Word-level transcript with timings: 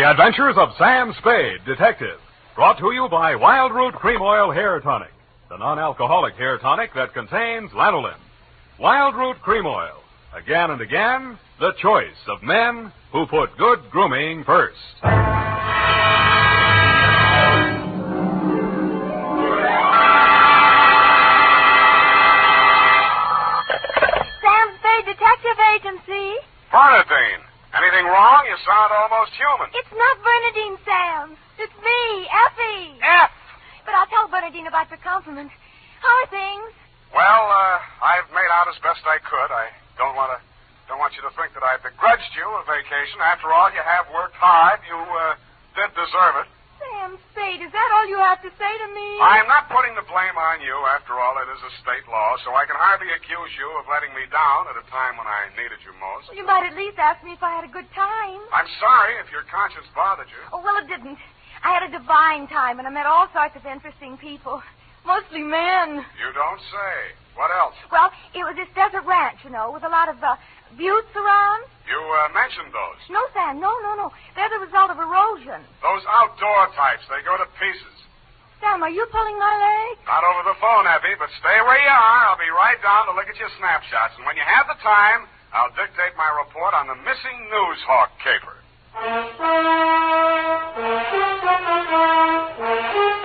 The 0.00 0.08
Adventures 0.08 0.56
of 0.56 0.70
Sam 0.78 1.12
Spade, 1.18 1.62
Detective. 1.66 2.18
Brought 2.56 2.78
to 2.78 2.90
you 2.90 3.06
by 3.10 3.34
Wildroot 3.34 3.92
Cream 3.92 4.22
Oil 4.22 4.50
Hair 4.50 4.80
Tonic, 4.80 5.12
the 5.50 5.58
non-alcoholic 5.58 6.36
hair 6.36 6.56
tonic 6.56 6.94
that 6.94 7.12
contains 7.12 7.70
lanolin. 7.72 8.16
Wildroot 8.78 9.38
Cream 9.42 9.66
Oil. 9.66 10.00
Again 10.34 10.70
and 10.70 10.80
again, 10.80 11.38
the 11.58 11.72
choice 11.82 12.16
of 12.28 12.42
men 12.42 12.90
who 13.12 13.26
put 13.26 13.54
good 13.58 13.90
grooming 13.90 14.42
first. 14.44 14.78
Sam 15.02 15.12
Spade 24.80 25.04
Detective 25.04 25.58
Agency. 25.76 26.36
Bernadine, 26.72 27.44
anything 27.74 28.06
wrong? 28.06 28.40
You 28.48 28.56
sound 28.66 28.90
almost 28.92 29.32
human. 29.36 29.68
It's 29.74 29.94
not 29.94 30.14
Bernadine, 30.22 30.78
Sam. 30.84 31.24
It's 31.58 31.76
me, 31.82 32.00
Effie. 32.28 32.98
F. 33.02 33.30
But 33.84 33.94
I'll 33.94 34.10
tell 34.10 34.28
Bernadine 34.28 34.66
about 34.66 34.88
your 34.90 35.02
compliment. 35.02 35.50
How 36.00 36.12
are 36.24 36.30
things? 36.30 36.72
Well, 37.12 37.44
uh, 37.50 37.78
I've 38.00 38.28
made 38.30 38.48
out 38.54 38.70
as 38.70 38.78
best 38.80 39.02
I 39.04 39.18
could. 39.18 39.50
I 39.50 39.68
don't 39.98 40.14
want 40.14 40.32
to, 40.32 40.38
don't 40.88 41.02
want 41.02 41.12
you 41.18 41.22
to 41.26 41.32
think 41.34 41.52
that 41.58 41.66
I 41.66 41.76
begrudged 41.82 42.32
you 42.38 42.46
a 42.46 42.62
vacation. 42.64 43.18
After 43.20 43.50
all, 43.52 43.68
you 43.74 43.82
have 43.82 44.06
worked 44.14 44.38
hard. 44.38 44.80
You 44.86 44.96
uh, 44.96 45.34
did 45.74 45.90
deserve 45.92 46.46
it. 46.46 46.48
Sam 46.80 47.20
Spade, 47.32 47.60
is 47.60 47.72
that 47.72 47.88
all 47.92 48.08
you 48.08 48.16
have 48.16 48.40
to 48.40 48.50
say 48.56 48.72
to 48.72 48.88
me? 48.96 49.08
I'm 49.20 49.44
not 49.46 49.68
putting 49.68 49.92
the 49.92 50.06
blame 50.08 50.36
on 50.36 50.64
you. 50.64 50.72
After 50.96 51.20
all, 51.20 51.36
it 51.44 51.48
is 51.52 51.60
a 51.60 51.72
state 51.84 52.08
law, 52.08 52.40
so 52.40 52.56
I 52.56 52.64
can 52.64 52.80
hardly 52.80 53.12
accuse 53.12 53.52
you 53.60 53.68
of 53.76 53.84
letting 53.86 54.10
me 54.16 54.24
down 54.32 54.66
at 54.72 54.80
a 54.80 54.84
time 54.88 55.20
when 55.20 55.28
I 55.28 55.52
needed 55.60 55.84
you 55.84 55.92
most. 56.00 56.32
You 56.32 56.48
might 56.48 56.64
at 56.64 56.74
least 56.76 56.96
ask 56.96 57.20
me 57.20 57.36
if 57.36 57.42
I 57.44 57.52
had 57.52 57.68
a 57.68 57.72
good 57.72 57.88
time. 57.92 58.40
I'm 58.56 58.70
sorry 58.80 59.20
if 59.20 59.28
your 59.28 59.44
conscience 59.52 59.86
bothered 59.92 60.32
you. 60.32 60.40
Oh, 60.56 60.64
well, 60.64 60.80
it 60.80 60.88
didn't. 60.88 61.20
I 61.60 61.76
had 61.76 61.84
a 61.84 61.92
divine 61.92 62.48
time, 62.48 62.80
and 62.80 62.88
I 62.88 62.92
met 62.92 63.04
all 63.04 63.28
sorts 63.36 63.52
of 63.56 63.68
interesting 63.68 64.16
people. 64.16 64.64
Mostly 65.04 65.44
men. 65.44 66.00
You 66.16 66.32
don't 66.32 66.62
say. 66.72 66.96
What 67.40 67.48
else? 67.56 67.72
Well, 67.88 68.12
it 68.36 68.44
was 68.44 68.52
this 68.52 68.68
desert 68.76 69.08
ranch, 69.08 69.40
you 69.48 69.48
know, 69.48 69.72
with 69.72 69.80
a 69.80 69.88
lot 69.88 70.12
of 70.12 70.20
uh, 70.20 70.36
buttes 70.76 71.08
around. 71.16 71.64
You 71.88 71.96
uh, 71.96 72.28
mentioned 72.36 72.68
those. 72.68 73.00
No, 73.08 73.24
Sam, 73.32 73.56
no, 73.56 73.72
no, 73.80 73.96
no. 73.96 74.12
They're 74.36 74.52
the 74.52 74.60
result 74.60 74.92
of 74.92 75.00
erosion. 75.00 75.64
Those 75.80 76.04
outdoor 76.04 76.68
types, 76.76 77.00
they 77.08 77.24
go 77.24 77.40
to 77.40 77.48
pieces. 77.56 77.96
Sam, 78.60 78.84
are 78.84 78.92
you 78.92 79.08
pulling 79.08 79.40
my 79.40 79.56
leg? 79.56 80.04
Not 80.04 80.20
over 80.20 80.52
the 80.52 80.58
phone, 80.60 80.84
Effie, 80.84 81.16
but 81.16 81.32
stay 81.40 81.64
where 81.64 81.80
you 81.80 81.88
are. 81.88 82.20
I'll 82.28 82.36
be 82.36 82.52
right 82.52 82.76
down 82.84 83.08
to 83.08 83.16
look 83.16 83.32
at 83.32 83.40
your 83.40 83.48
snapshots. 83.56 84.20
And 84.20 84.28
when 84.28 84.36
you 84.36 84.44
have 84.44 84.68
the 84.68 84.76
time, 84.84 85.24
I'll 85.56 85.72
dictate 85.72 86.12
my 86.20 86.28
report 86.44 86.76
on 86.76 86.92
the 86.92 86.98
missing 87.08 87.40
news 87.48 87.80
hawk 87.88 88.12
caper. 88.20 88.60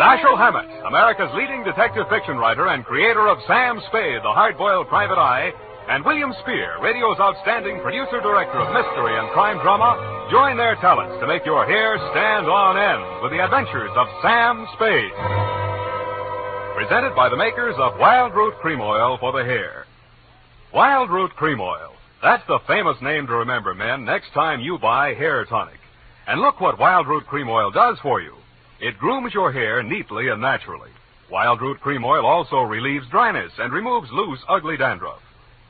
Dashiell 0.00 0.40
Hammett, 0.40 0.64
America's 0.88 1.28
leading 1.36 1.60
detective 1.62 2.08
fiction 2.08 2.40
writer 2.40 2.72
and 2.72 2.88
creator 2.88 3.28
of 3.28 3.36
Sam 3.46 3.76
Spade, 3.92 4.24
the 4.24 4.32
hard-boiled 4.32 4.88
private 4.88 5.20
eye, 5.20 5.52
and 5.92 6.02
William 6.08 6.32
Spier, 6.40 6.80
radio's 6.80 7.20
outstanding 7.20 7.84
producer-director 7.84 8.64
of 8.64 8.72
mystery 8.72 9.12
and 9.20 9.28
crime 9.36 9.60
drama, 9.60 9.92
join 10.32 10.56
their 10.56 10.80
talents 10.80 11.20
to 11.20 11.28
make 11.28 11.44
your 11.44 11.66
hair 11.68 12.00
stand 12.16 12.48
on 12.48 12.80
end 12.80 13.04
with 13.20 13.28
the 13.28 13.44
adventures 13.44 13.92
of 13.92 14.08
Sam 14.24 14.64
Spade. 14.80 15.12
Presented 16.80 17.12
by 17.12 17.28
the 17.28 17.36
makers 17.36 17.76
of 17.76 18.00
Wildroot 18.00 18.56
Cream 18.64 18.80
Oil 18.80 19.18
for 19.20 19.36
the 19.36 19.44
hair. 19.44 19.84
Wildroot 20.72 21.36
Cream 21.36 21.60
Oil. 21.60 21.92
That's 22.22 22.46
the 22.48 22.64
famous 22.66 22.96
name 23.02 23.26
to 23.26 23.44
remember, 23.44 23.74
men, 23.74 24.06
next 24.06 24.32
time 24.32 24.64
you 24.64 24.78
buy 24.78 25.12
hair 25.12 25.44
tonic. 25.44 25.76
And 26.26 26.40
look 26.40 26.58
what 26.58 26.78
Wildroot 26.78 27.26
Cream 27.26 27.50
Oil 27.50 27.70
does 27.70 27.98
for 28.02 28.22
you. 28.22 28.39
It 28.80 28.98
grooms 28.98 29.34
your 29.34 29.52
hair 29.52 29.82
neatly 29.82 30.28
and 30.28 30.40
naturally. 30.40 30.90
Wildroot 31.30 31.80
Cream 31.80 32.02
Oil 32.02 32.24
also 32.24 32.62
relieves 32.62 33.06
dryness 33.10 33.52
and 33.58 33.72
removes 33.72 34.10
loose, 34.10 34.40
ugly 34.48 34.78
dandruff. 34.78 35.20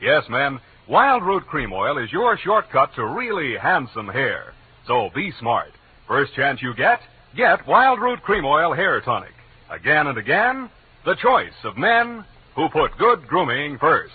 Yes, 0.01 0.25
men, 0.29 0.61
Wildroot 0.89 1.45
Cream 1.47 1.73
Oil 1.73 1.99
is 1.99 2.13
your 2.13 2.39
shortcut 2.39 2.95
to 2.95 3.05
really 3.05 3.57
handsome 3.57 4.07
hair. 4.07 4.55
So 4.87 5.11
be 5.13 5.33
smart. 5.41 5.73
First 6.07 6.35
chance 6.35 6.63
you 6.63 6.73
get, 6.75 7.01
get 7.37 7.67
Wildroot 7.67 8.23
Cream 8.23 8.45
Oil 8.45 8.73
Hair 8.73 9.01
Tonic. 9.01 9.35
Again 9.71 10.07
and 10.07 10.17
again, 10.17 10.71
the 11.05 11.17
choice 11.17 11.65
of 11.65 11.77
men 11.77 12.25
who 12.55 12.69
put 12.69 12.97
good 12.97 13.27
grooming 13.27 13.79
first. 13.79 14.15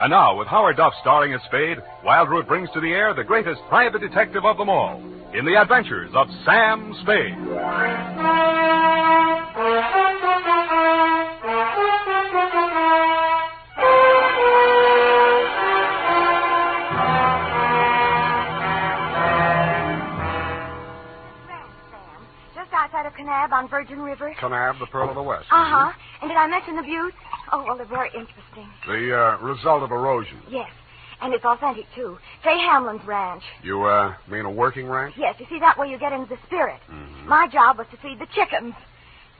And 0.00 0.10
now, 0.10 0.36
with 0.36 0.48
Howard 0.48 0.76
Duff 0.76 0.92
starring 1.00 1.34
as 1.34 1.40
Spade, 1.42 1.78
Wildroot 2.04 2.48
brings 2.48 2.70
to 2.72 2.80
the 2.80 2.92
air 2.92 3.14
the 3.14 3.24
greatest 3.24 3.60
private 3.68 4.00
detective 4.00 4.44
of 4.44 4.58
them 4.58 4.68
all 4.68 5.02
in 5.34 5.44
the 5.44 5.60
adventures 5.60 6.10
of 6.14 6.26
Sam 6.44 6.94
Spade. 7.02 7.34
Sam, 21.90 22.26
just 22.54 22.72
outside 22.72 23.06
of 23.06 23.12
Kanab 23.12 23.52
on 23.52 23.68
Virgin 23.68 24.00
River. 24.00 24.34
Kanab, 24.40 24.78
the 24.78 24.86
Pearl 24.86 25.08
of 25.08 25.14
the 25.14 25.22
West. 25.22 25.46
Uh 25.50 25.64
huh. 25.64 25.92
And 26.22 26.30
did 26.30 26.36
I 26.36 26.46
mention 26.46 26.76
the 26.76 26.82
buttes? 26.82 27.12
Oh, 27.52 27.64
well, 27.66 27.76
they're 27.76 27.86
very 27.86 28.08
interesting. 28.08 28.68
The 28.86 29.16
uh, 29.16 29.38
result 29.44 29.82
of 29.82 29.90
erosion. 29.90 30.40
Yes. 30.50 30.68
And 31.20 31.34
it's 31.34 31.44
authentic, 31.44 31.86
too. 31.94 32.16
Fay 32.44 32.58
Hamlin's 32.58 33.04
ranch. 33.06 33.42
You 33.62 33.82
uh, 33.82 34.14
mean 34.30 34.44
a 34.44 34.50
working 34.50 34.86
ranch? 34.88 35.14
Yes, 35.18 35.34
you 35.38 35.46
see, 35.50 35.58
that 35.58 35.76
way 35.76 35.88
you 35.88 35.98
get 35.98 36.12
into 36.12 36.28
the 36.28 36.38
spirit. 36.46 36.80
Mm-hmm. 36.90 37.28
My 37.28 37.48
job 37.48 37.78
was 37.78 37.86
to 37.90 37.96
feed 37.98 38.20
the 38.20 38.26
chickens. 38.34 38.74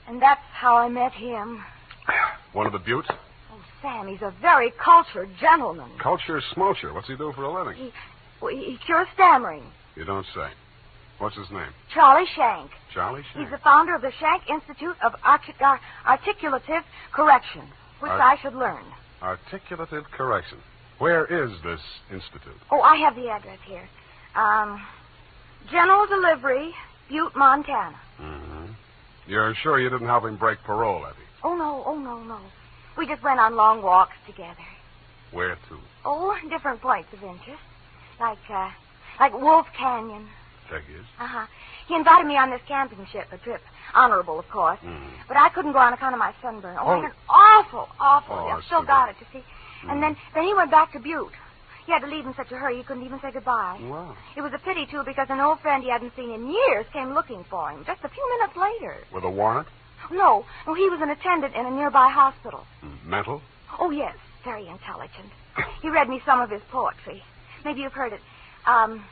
And 0.09 0.21
that's 0.21 0.41
how 0.53 0.77
I 0.77 0.89
met 0.89 1.13
him. 1.13 1.63
One 2.53 2.67
of 2.67 2.73
the 2.73 2.79
buttes? 2.79 3.09
Oh, 3.11 3.61
Sam, 3.83 4.09
he's 4.09 4.23
a 4.23 4.35
very 4.41 4.73
cultured 4.83 5.29
gentleman. 5.41 5.91
Culture 6.03 6.41
smulcher. 6.57 6.93
What's 6.93 7.07
he 7.07 7.17
do 7.17 7.33
for 7.35 7.45
a 7.45 7.53
living? 7.53 7.75
He, 7.77 7.93
well, 8.41 8.55
he 8.55 8.79
cures 8.85 9.07
stammering. 9.15 9.63
You 9.95 10.05
don't 10.05 10.27
say. 10.35 10.49
What's 11.19 11.37
his 11.37 11.51
name? 11.51 11.73
Charlie 11.93 12.27
Shank. 12.37 12.71
Charlie 12.95 13.23
He's 13.35 13.51
the 13.51 13.59
founder 13.59 13.95
of 13.95 14.03
the 14.03 14.13
Shank 14.21 14.49
Institute 14.49 14.97
of 15.03 15.15
Artic- 15.25 15.61
Articulative 16.07 16.85
Correction, 17.13 17.63
which 18.01 18.11
Art- 18.11 18.39
I 18.39 18.43
should 18.43 18.55
learn. 18.55 18.85
Articulative 19.21 20.05
correction. 20.13 20.59
Where 20.99 21.25
is 21.27 21.51
this 21.63 21.81
institute? 22.13 22.57
Oh, 22.71 22.81
I 22.81 22.97
have 22.97 23.15
the 23.15 23.29
address 23.29 23.59
here. 23.67 23.89
Um, 24.35 24.81
General 25.71 26.07
Delivery, 26.07 26.73
Butte, 27.09 27.35
Montana. 27.37 27.99
Mm-hmm. 28.21 28.65
You're 29.27 29.55
sure 29.63 29.79
you 29.79 29.91
didn't 29.91 30.07
help 30.09 30.25
him 30.25 30.37
break 30.37 30.59
parole, 30.65 31.07
Effie? 31.07 31.19
Oh, 31.45 31.55
no, 31.55 31.83
oh, 31.87 31.97
no, 31.99 32.23
no. 32.25 32.41
We 32.97 33.07
just 33.07 33.23
went 33.23 33.39
on 33.39 33.55
long 33.55 33.83
walks 33.83 34.17
together. 34.27 34.65
Where 35.31 35.55
to? 35.55 35.79
Oh, 36.05 36.35
different 36.49 36.81
points 36.81 37.09
of 37.13 37.23
interest. 37.23 37.61
Like, 38.19 38.39
uh, 38.51 38.71
like 39.21 39.39
Wolf 39.39 39.67
Canyon. 39.79 40.27
Figures. 40.69 41.07
Uh-huh. 41.21 41.47
He 41.87 41.95
invited 41.95 42.27
me 42.27 42.37
on 42.37 42.51
this 42.51 42.61
camping 42.67 43.07
ship, 43.13 43.27
a 43.33 43.39
trip. 43.39 43.61
Honorable, 43.95 44.39
of 44.39 44.49
course. 44.51 44.79
Mhm. 44.85 45.09
But 45.29 45.37
I 45.39 45.49
couldn't 45.51 45.73
go 45.73 45.79
on 45.79 45.93
account 45.93 46.15
of 46.15 46.19
my 46.19 46.35
sunburn. 46.43 46.77
Oh, 46.79 46.85
Oh. 46.87 46.91
I 46.91 46.97
had 46.97 47.05
an 47.07 47.13
awful, 47.29 47.89
awful. 48.01 48.37
Oh, 48.37 48.49
I've 48.49 48.65
still 48.65 48.83
got 48.83 49.09
it, 49.11 49.17
you 49.21 49.27
see. 49.33 49.45
And 49.87 50.03
then, 50.03 50.17
then 50.35 50.45
he 50.45 50.55
went 50.55 50.71
back 50.71 50.93
to 50.93 50.99
Butte. 50.99 51.33
He 51.87 51.93
had 51.93 52.01
to 52.01 52.07
leave 52.07 52.27
in 52.27 52.35
such 52.35 52.53
a 52.53 52.57
hurry 52.57 52.77
he 52.77 52.83
couldn't 52.83 53.05
even 53.05 53.21
say 53.21 53.31
goodbye. 53.33 53.79
Wow. 53.83 54.15
It 54.37 54.43
was 54.43 54.53
a 54.53 54.59
pity, 54.59 54.87
too, 54.87 55.03
because 55.07 55.29
an 55.31 55.41
old 55.41 55.61
friend 55.61 55.83
he 55.83 55.89
hadn't 55.91 56.15
seen 56.17 56.31
in 56.31 56.51
years 56.51 56.85
came 56.93 57.15
looking 57.15 57.45
for 57.49 57.71
him 57.71 57.85
just 57.87 58.05
a 58.05 58.09
few 58.09 58.39
minutes 58.39 58.57
later. 58.57 58.97
With 59.13 59.25
a 59.25 59.31
warrant? 59.31 59.69
No, 60.11 60.45
no, 60.67 60.75
he 60.75 60.89
was 60.91 61.01
an 61.01 61.11
attendant 61.11 61.55
in 61.55 61.65
a 61.65 61.71
nearby 61.71 62.09
hospital. 62.11 62.67
Mental? 63.05 63.41
Oh, 63.79 63.91
yes, 63.91 64.17
very 64.45 64.67
intelligent. 64.69 65.31
He 65.83 65.89
read 65.89 66.09
me 66.09 66.21
some 66.25 66.41
of 66.41 66.51
his 66.51 66.63
poetry. 66.71 67.23
Maybe 67.65 67.81
you've 67.81 67.93
heard 67.93 68.13
it. 68.13 68.21
Um, 68.67 69.05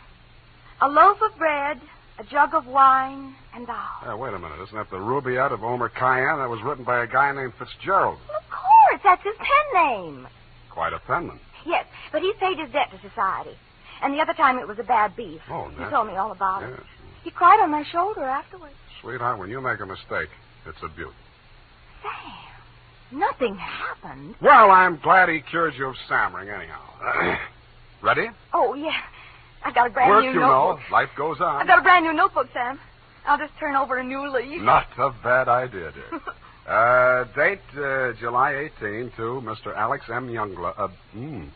a 0.81 0.89
loaf 0.89 1.19
of 1.23 1.37
bread, 1.39 1.81
a 2.19 2.25
jug 2.25 2.55
of 2.55 2.67
wine, 2.67 3.35
and 3.55 3.67
thou. 3.67 3.89
Uh, 4.07 4.17
wait 4.17 4.35
a 4.35 4.39
minute. 4.39 4.61
Isn't 4.63 4.77
that 4.77 4.91
the 4.91 4.99
Rubaiyat 4.99 5.51
of 5.53 5.65
Omar 5.65 5.89
Khayyam? 5.91 6.39
That 6.39 6.51
was 6.51 6.63
written 6.63 6.85
by 6.85 7.03
a 7.03 7.07
guy 7.07 7.33
named 7.33 7.55
Fitzgerald. 7.59 8.19
Well, 8.29 8.39
of 8.39 8.51
course, 8.51 9.01
that's 9.03 9.23
his 9.25 9.35
pen 9.37 9.85
name. 9.87 10.29
Quite 10.77 10.93
a 10.93 10.99
penman. 10.99 11.41
Yes, 11.65 11.87
but 12.13 12.21
he's 12.21 12.35
paid 12.39 12.59
his 12.59 12.71
debt 12.71 12.91
to 12.93 12.99
society. 13.09 13.57
And 14.03 14.13
the 14.13 14.21
other 14.21 14.35
time 14.35 14.59
it 14.59 14.69
was 14.69 14.79
a 14.79 14.83
bad 14.83 15.17
beef. 15.17 15.41
Oh, 15.51 15.65
He 15.65 15.71
naturally. 15.71 15.91
told 15.91 16.07
me 16.09 16.17
all 16.17 16.33
about 16.33 16.63
it. 16.65 16.69
Yes. 16.71 16.81
He 17.25 17.31
cried 17.31 17.61
on 17.63 17.71
my 17.71 17.83
shoulder 17.91 18.23
afterwards. 18.25 18.75
Sweetheart, 19.01 19.39
when 19.39 19.49
you 19.49 19.63
make 19.63 19.81
a 19.81 19.87
mistake, 19.87 20.29
it's 20.67 20.77
a 20.85 20.89
beaut. 20.89 21.15
Sam, 22.03 23.19
nothing 23.19 23.57
happened. 23.57 24.35
Well, 24.43 24.71
I'm 24.71 24.99
glad 25.03 25.31
he 25.31 25.41
cured 25.41 25.73
you 25.79 25.87
of 25.87 25.97
stammering, 26.05 26.51
anyhow. 26.51 27.39
Ready? 28.03 28.27
Oh, 28.53 28.75
yeah. 28.75 29.01
I 29.65 29.73
got 29.73 29.87
a 29.87 29.91
brand 29.91 30.11
Work, 30.11 30.25
new 30.25 30.33
you 30.33 30.41
know. 30.41 30.79
Life 30.93 31.09
goes 31.17 31.41
on. 31.41 31.63
I 31.63 31.67
got 31.67 31.79
a 31.79 31.83
brand 31.83 32.05
new 32.05 32.13
notebook, 32.13 32.49
Sam. 32.53 32.79
I'll 33.27 33.39
just 33.39 33.55
turn 33.59 33.75
over 33.77 33.97
a 33.97 34.05
new 34.05 34.31
leaf. 34.31 34.61
Not 34.61 34.87
a 34.99 35.11
bad 35.25 35.49
idea, 35.49 35.91
dear. 35.93 36.21
uh, 36.69 37.25
date 37.37 37.61
uh, 37.79 38.13
July 38.19 38.71
18 38.81 39.13
to 39.17 39.41
Mr. 39.45 39.77
Alex 39.77 40.05
M. 40.13 40.29
Youngblood. 40.29 40.75
Uh, 40.79 40.89
mm, 41.17 41.49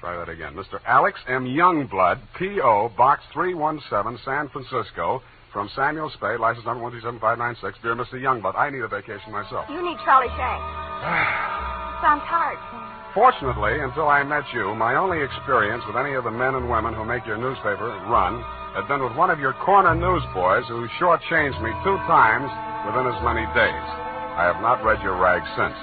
try 0.00 0.16
that 0.16 0.28
again. 0.28 0.54
Mr. 0.54 0.78
Alex 0.86 1.18
M. 1.28 1.44
Youngblood, 1.44 2.20
P.O., 2.38 2.92
Box 2.96 3.22
317, 3.32 4.20
San 4.24 4.48
Francisco, 4.48 5.22
from 5.52 5.70
Samuel 5.74 6.10
Spade, 6.10 6.40
license 6.40 6.66
number 6.66 6.84
1375596. 6.90 7.82
Dear 7.82 7.94
Mr. 7.94 8.14
Youngblood, 8.14 8.56
I 8.56 8.70
need 8.70 8.82
a 8.82 8.88
vacation 8.88 9.30
myself. 9.30 9.66
You 9.70 9.82
need 9.82 9.98
Charlie 10.04 10.30
Shanks. 10.34 10.66
Sounds 12.02 12.22
hard, 12.26 12.58
Sam. 12.70 12.84
Fortunately, 13.14 13.78
until 13.78 14.08
I 14.08 14.24
met 14.24 14.42
you, 14.52 14.74
my 14.74 14.96
only 14.96 15.22
experience 15.22 15.84
with 15.86 15.94
any 15.94 16.14
of 16.14 16.24
the 16.24 16.34
men 16.34 16.54
and 16.54 16.68
women 16.68 16.92
who 16.94 17.04
make 17.04 17.24
your 17.24 17.38
newspaper 17.38 17.86
run 18.10 18.42
had 18.74 18.90
been 18.90 19.02
with 19.02 19.14
one 19.14 19.30
of 19.30 19.38
your 19.38 19.54
corner 19.62 19.94
newsboys 19.94 20.66
who 20.66 20.86
shortchanged 20.98 21.62
me 21.62 21.70
two 21.86 21.98
times 22.10 22.50
within 22.86 23.06
as 23.06 23.18
many 23.22 23.46
days. 23.54 24.03
I 24.34 24.50
have 24.50 24.60
not 24.60 24.82
read 24.82 25.00
your 25.02 25.14
rag 25.14 25.42
since. 25.54 25.78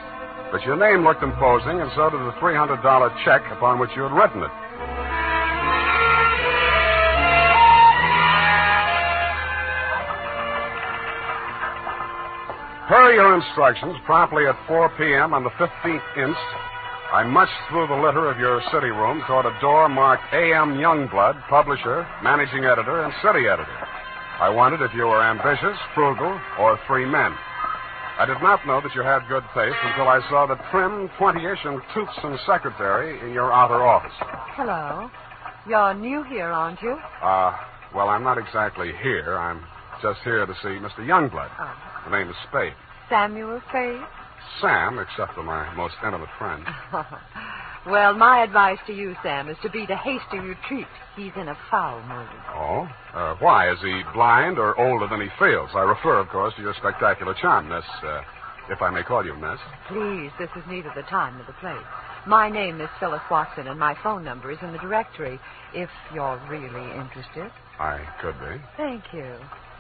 But 0.52 0.62
your 0.68 0.76
name 0.76 1.08
looked 1.08 1.24
imposing, 1.24 1.80
and 1.80 1.90
so 1.96 2.12
did 2.12 2.20
the 2.20 2.36
$300 2.44 2.84
check 3.24 3.42
upon 3.52 3.80
which 3.80 3.92
you 3.96 4.04
had 4.04 4.12
written 4.12 4.44
it. 4.44 4.52
Per 12.92 13.14
your 13.16 13.40
instructions, 13.40 13.96
promptly 14.04 14.48
at 14.48 14.60
4 14.68 14.92
p.m. 15.00 15.34
on 15.34 15.46
the 15.46 15.56
15th 15.56 16.04
inst, 16.20 16.50
I 17.16 17.24
munched 17.24 17.56
through 17.70 17.88
the 17.88 17.96
litter 17.96 18.30
of 18.30 18.38
your 18.38 18.60
city 18.68 18.92
room 18.92 19.24
toward 19.28 19.46
a 19.46 19.56
door 19.62 19.88
marked 19.88 20.28
A.M. 20.34 20.76
Youngblood, 20.76 21.40
publisher, 21.48 22.06
managing 22.22 22.66
editor, 22.66 23.04
and 23.04 23.14
city 23.24 23.48
editor. 23.48 23.80
I 24.44 24.50
wondered 24.50 24.84
if 24.84 24.92
you 24.94 25.08
were 25.08 25.24
ambitious, 25.24 25.80
frugal, 25.96 26.36
or 26.60 26.78
three 26.88 27.06
men. 27.06 27.32
I 28.22 28.26
did 28.28 28.38
not 28.44 28.68
know 28.68 28.80
that 28.82 28.94
you 28.94 29.02
had 29.02 29.28
good 29.28 29.42
taste 29.56 29.82
until 29.82 30.08
I 30.08 30.22
saw 30.30 30.46
the 30.46 30.54
trim, 30.70 31.10
twenty-ish, 31.18 31.66
and 31.66 31.82
toothsome 31.92 32.38
secretary 32.46 33.20
in 33.20 33.34
your 33.34 33.52
outer 33.52 33.82
office. 33.82 34.14
Hello. 34.54 35.10
You're 35.68 35.96
new 35.96 36.22
here, 36.30 36.52
aren't 36.52 36.80
you? 36.84 36.92
Uh, 37.20 37.58
well, 37.96 38.10
I'm 38.10 38.22
not 38.22 38.38
exactly 38.38 38.92
here. 39.02 39.40
I'm 39.40 39.64
just 40.04 40.20
here 40.24 40.46
to 40.46 40.54
see 40.62 40.78
Mr. 40.78 41.00
Youngblood. 41.00 41.50
Oh. 41.60 41.74
The 42.06 42.16
name 42.16 42.30
is 42.30 42.36
Spade. 42.48 42.74
Samuel 43.10 43.60
Spade? 43.70 44.02
Sam, 44.62 45.00
except 45.00 45.34
for 45.34 45.42
my 45.42 45.74
most 45.74 45.96
intimate 46.06 46.30
friend. 46.38 46.64
well, 47.86 48.16
my 48.16 48.44
advice 48.44 48.78
to 48.88 48.94
you, 48.94 49.16
Sam, 49.24 49.50
is 49.50 49.58
to 49.64 49.70
beat 49.70 49.90
a 49.90 49.96
hasty 49.96 50.40
retreat. 50.40 50.88
He's 51.16 51.32
in 51.36 51.48
a 51.48 51.58
foul 51.70 52.02
mood. 52.04 52.30
Oh? 52.54 52.88
Uh, 53.14 53.36
why? 53.40 53.72
Is 53.72 53.80
he 53.82 54.02
blind 54.14 54.60
or 54.60 54.80
older 54.80 55.08
than 55.08 55.22
he 55.22 55.28
feels? 55.40 55.70
I 55.74 55.82
refer, 55.82 56.20
of 56.20 56.30
course, 56.30 56.54
to 56.56 56.62
your 56.62 56.74
spectacular 56.76 57.34
charm, 57.34 57.70
Miss, 57.70 57.84
uh, 58.04 58.22
if 58.70 58.82
I 58.82 58.90
may 58.92 59.04
call 59.04 59.26
you 59.26 59.36
Miss. 59.36 59.60
Please, 59.88 60.32
this 60.40 60.50
is 60.56 60.64
neither 60.70 60.92
the 60.96 61.04
time 61.04 61.36
nor 61.36 61.46
the 61.46 61.54
place. 61.54 61.86
My 62.28 62.50
name 62.50 62.80
is 62.80 62.90
Phyllis 63.00 63.22
Watson, 63.32 63.68
and 63.68 63.80
my 63.80 63.96
phone 64.04 64.24
number 64.24 64.52
is 64.52 64.60
in 64.62 64.72
the 64.72 64.78
directory, 64.78 65.40
if 65.74 65.90
you're 66.14 66.40
really 66.50 66.92
interested. 66.92 67.52
I 67.80 68.06
could 68.22 68.40
be. 68.40 68.62
Thank 68.78 69.04
you. 69.12 69.36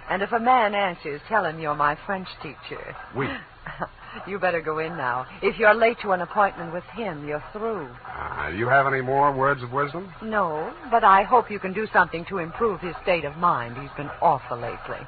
And 0.09 0.23
if 0.23 0.31
a 0.31 0.39
man 0.39 0.73
answers, 0.73 1.21
tell 1.29 1.45
him 1.45 1.59
you're 1.59 1.75
my 1.75 1.95
French 2.05 2.27
teacher. 2.41 2.95
Oui. 3.15 3.27
you 4.27 4.39
better 4.39 4.61
go 4.61 4.79
in 4.79 4.95
now. 4.97 5.25
If 5.41 5.57
you're 5.57 5.73
late 5.73 5.97
to 6.01 6.11
an 6.11 6.21
appointment 6.21 6.73
with 6.73 6.83
him, 6.95 7.27
you're 7.27 7.43
through. 7.53 7.89
Uh, 8.05 8.49
you 8.49 8.67
have 8.67 8.87
any 8.87 9.01
more 9.01 9.33
words 9.35 9.63
of 9.63 9.71
wisdom? 9.71 10.11
No, 10.23 10.73
but 10.89 11.03
I 11.03 11.23
hope 11.23 11.49
you 11.51 11.59
can 11.59 11.73
do 11.73 11.87
something 11.93 12.25
to 12.25 12.37
improve 12.39 12.79
his 12.81 12.95
state 13.03 13.25
of 13.25 13.35
mind. 13.37 13.77
He's 13.77 13.91
been 13.97 14.09
awful 14.21 14.57
lately. 14.57 14.99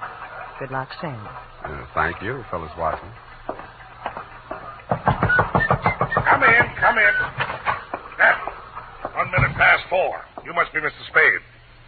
Good 0.59 0.71
luck, 0.71 0.89
Sam. 1.01 1.27
Uh, 1.63 1.85
thank 1.93 2.21
you, 2.21 2.43
Phyllis 2.51 2.71
Watson. 2.77 3.09
Come 4.89 6.43
in, 6.43 6.65
come 6.79 6.97
in. 6.97 7.13
Now, 8.17 8.53
one 9.15 9.31
minute 9.31 9.55
past 9.57 9.83
four. 9.89 10.21
You 10.45 10.53
must 10.53 10.73
be 10.73 10.79
Mr. 10.79 10.91
Spade. 11.09 11.41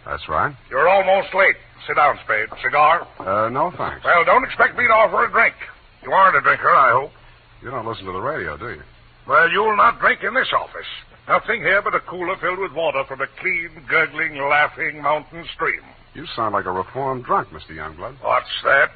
That's 0.04 0.28
right. 0.28 0.54
You're 0.70 0.88
almost 0.88 1.34
late. 1.34 1.56
Sit 1.86 1.96
down, 1.96 2.18
Spade. 2.24 2.48
Cigar? 2.62 3.06
Uh, 3.18 3.48
no 3.48 3.72
thanks. 3.76 4.04
Well, 4.04 4.24
don't 4.24 4.44
expect 4.44 4.76
me 4.76 4.84
to 4.86 4.92
offer 4.92 5.24
a 5.24 5.30
drink. 5.30 5.54
You 6.06 6.12
aren't 6.12 6.36
a 6.36 6.40
drinker, 6.40 6.70
I 6.70 6.92
hope. 6.92 7.10
You 7.60 7.70
don't 7.70 7.84
listen 7.84 8.06
to 8.06 8.12
the 8.12 8.20
radio, 8.20 8.56
do 8.56 8.70
you? 8.70 8.82
Well, 9.26 9.50
you'll 9.50 9.76
not 9.76 9.98
drink 9.98 10.22
in 10.22 10.34
this 10.34 10.52
office. 10.56 10.86
Nothing 11.26 11.62
here 11.62 11.82
but 11.82 11.96
a 11.96 12.00
cooler 12.00 12.36
filled 12.36 12.60
with 12.60 12.72
water 12.72 13.02
from 13.08 13.20
a 13.20 13.26
clean, 13.40 13.70
gurgling, 13.88 14.38
laughing 14.38 15.02
mountain 15.02 15.44
stream. 15.52 15.82
You 16.14 16.24
sound 16.36 16.54
like 16.54 16.66
a 16.66 16.70
reformed 16.70 17.24
drunk, 17.24 17.48
Mr. 17.48 17.70
Youngblood. 17.70 18.22
What's 18.22 18.46
that? 18.62 18.90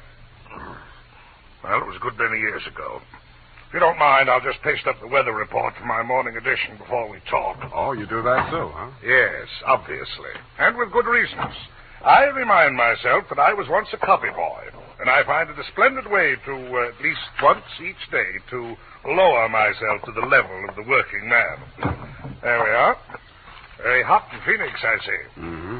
Well, 1.63 1.79
it 1.81 1.85
was 1.85 1.97
a 1.97 1.99
good 1.99 2.17
many 2.17 2.39
years 2.39 2.63
ago. 2.65 3.01
If 3.67 3.73
you 3.73 3.81
don't 3.81 3.99
mind, 3.99 4.29
I'll 4.29 4.41
just 4.41 4.61
paste 4.63 4.87
up 4.87 4.99
the 5.01 5.07
weather 5.07 5.33
report 5.33 5.73
for 5.77 5.85
my 5.85 6.03
morning 6.03 6.37
edition 6.37 6.77
before 6.77 7.09
we 7.09 7.19
talk. 7.29 7.57
Oh, 7.75 7.91
you 7.91 8.07
do 8.07 8.21
that 8.23 8.49
too, 8.49 8.71
huh? 8.73 8.89
Yes, 9.03 9.47
obviously. 9.65 10.31
And 10.59 10.77
with 10.77 10.93
good 10.93 11.05
reasons. 11.05 11.55
I 12.03 12.23
remind 12.25 12.75
myself 12.75 13.25
that 13.29 13.37
I 13.37 13.53
was 13.53 13.67
once 13.69 13.89
a 13.93 13.97
copy 13.97 14.29
boy, 14.29 14.63
and 15.01 15.09
I 15.09 15.23
find 15.25 15.49
it 15.49 15.57
a 15.57 15.63
splendid 15.71 16.05
way 16.09 16.35
to, 16.45 16.53
uh, 16.53 16.87
at 16.89 17.01
least 17.01 17.19
once 17.41 17.65
each 17.83 18.11
day, 18.11 18.37
to 18.51 18.75
lower 19.05 19.49
myself 19.49 20.01
to 20.05 20.11
the 20.13 20.25
level 20.27 20.63
of 20.69 20.75
the 20.75 20.83
working 20.83 21.27
man. 21.27 21.57
There 22.41 22.63
we 22.63 22.69
are. 22.69 22.97
Very 23.81 24.03
hot 24.03 24.27
in 24.31 24.39
Phoenix, 24.45 24.79
I 24.83 24.97
see. 25.05 25.41
Mm-hmm. 25.41 25.79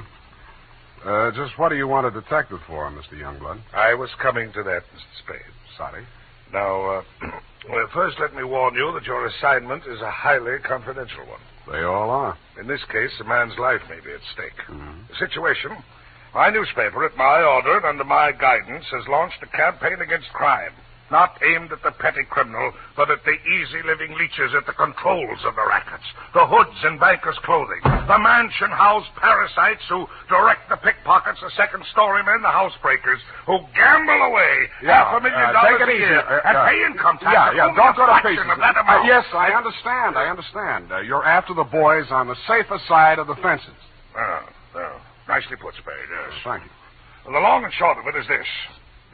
Uh, 1.07 1.31
just 1.31 1.57
what 1.57 1.69
do 1.69 1.75
you 1.75 1.87
want 1.87 2.07
a 2.07 2.11
detective 2.11 2.59
for, 2.67 2.89
Mr. 2.91 3.13
Youngblood? 3.13 3.61
I 3.73 3.93
was 3.93 4.09
coming 4.21 4.51
to 4.53 4.63
that, 4.63 4.83
Mr. 4.93 5.23
Spade. 5.23 5.53
Sorry. 5.77 6.03
Now, 6.51 6.81
uh, 6.81 7.01
well, 7.69 7.87
first 7.93 8.17
let 8.19 8.35
me 8.35 8.43
warn 8.43 8.73
you 8.75 8.91
that 8.93 9.03
your 9.05 9.25
assignment 9.27 9.83
is 9.85 10.01
a 10.01 10.11
highly 10.11 10.57
confidential 10.67 11.25
one. 11.27 11.39
They 11.71 11.83
all 11.83 12.09
are. 12.09 12.37
In 12.59 12.67
this 12.67 12.81
case, 12.91 13.11
a 13.19 13.23
man's 13.23 13.57
life 13.59 13.81
may 13.89 13.99
be 13.99 14.11
at 14.13 14.21
stake. 14.33 14.57
Mhm. 14.67 15.07
The 15.09 15.15
situation 15.15 15.71
my 16.33 16.49
newspaper, 16.49 17.03
at 17.05 17.17
my 17.17 17.41
order 17.43 17.77
and 17.77 17.85
under 17.85 18.03
my 18.03 18.31
guidance, 18.31 18.85
has 18.91 19.07
launched 19.07 19.43
a 19.43 19.47
campaign 19.47 19.99
against 20.01 20.29
crime. 20.33 20.71
Not 21.11 21.35
aimed 21.43 21.73
at 21.73 21.83
the 21.83 21.91
petty 21.91 22.23
criminal, 22.23 22.71
but 22.95 23.11
at 23.11 23.19
the 23.27 23.35
easy 23.35 23.83
living 23.83 24.15
leeches 24.15 24.55
at 24.55 24.63
the 24.65 24.71
controls 24.71 25.43
of 25.43 25.59
the 25.59 25.65
rackets, 25.67 26.07
the 26.33 26.47
hoods 26.47 26.79
in 26.87 26.99
bankers' 27.03 27.35
clothing, 27.43 27.83
the 27.83 28.15
mansion 28.15 28.71
house 28.71 29.03
parasites 29.19 29.83
who 29.91 30.07
direct 30.31 30.69
the 30.71 30.77
pickpockets, 30.79 31.43
the 31.43 31.51
second 31.59 31.83
story 31.91 32.23
men, 32.23 32.39
the 32.39 32.47
housebreakers, 32.47 33.19
who 33.45 33.59
gamble 33.75 34.23
away 34.31 34.71
Yeah, 34.79 35.03
half 35.03 35.19
a 35.19 35.23
million 35.27 35.35
uh, 35.35 35.51
dollars 35.51 35.83
a 35.83 35.91
year 35.99 36.23
Uh, 36.23 36.47
and 36.47 36.55
uh, 36.55 36.67
pay 36.71 36.79
income 36.79 37.17
tax. 37.19 37.35
Yeah, 37.35 37.59
yeah, 37.59 37.75
don't 37.75 37.91
go 37.99 38.07
to 38.07 38.15
pieces. 38.23 38.47
Of 38.47 38.63
that 38.63 38.79
Uh, 38.79 39.03
yes, 39.03 39.27
I 39.35 39.51
understand. 39.51 40.15
I 40.15 40.31
understand. 40.31 40.95
Uh, 40.95 41.03
you're 41.03 41.27
after 41.27 41.53
the 41.53 41.67
boys 41.67 42.07
on 42.09 42.31
the 42.31 42.39
safer 42.47 42.79
side 42.87 43.19
of 43.19 43.27
the 43.27 43.35
fences. 43.43 43.75
Ah, 44.15 44.47
nicely 45.31 45.55
put, 45.55 45.73
Spade, 45.79 46.11
yes. 46.11 46.35
Thank 46.43 46.63
you. 46.67 46.69
Well, 47.23 47.39
the 47.39 47.47
long 47.47 47.63
and 47.63 47.71
short 47.73 47.97
of 47.97 48.03
it 48.03 48.19
is 48.19 48.27
this. 48.27 48.47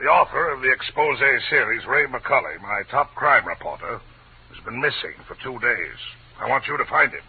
The 0.01 0.10
author 0.10 0.50
of 0.50 0.62
the 0.62 0.74
expose 0.74 1.22
series, 1.50 1.86
Ray 1.86 2.06
McCully, 2.10 2.58
my 2.62 2.82
top 2.89 3.13
crime 3.13 3.46
reporter, 3.46 4.01
has 4.50 4.63
been 4.65 4.82
missing 4.82 5.13
for 5.27 5.38
two 5.44 5.60
days. 5.60 6.00
I 6.42 6.50
want 6.50 6.65
you 6.65 6.77
to 6.77 6.86
find 6.86 7.12
him. 7.12 7.22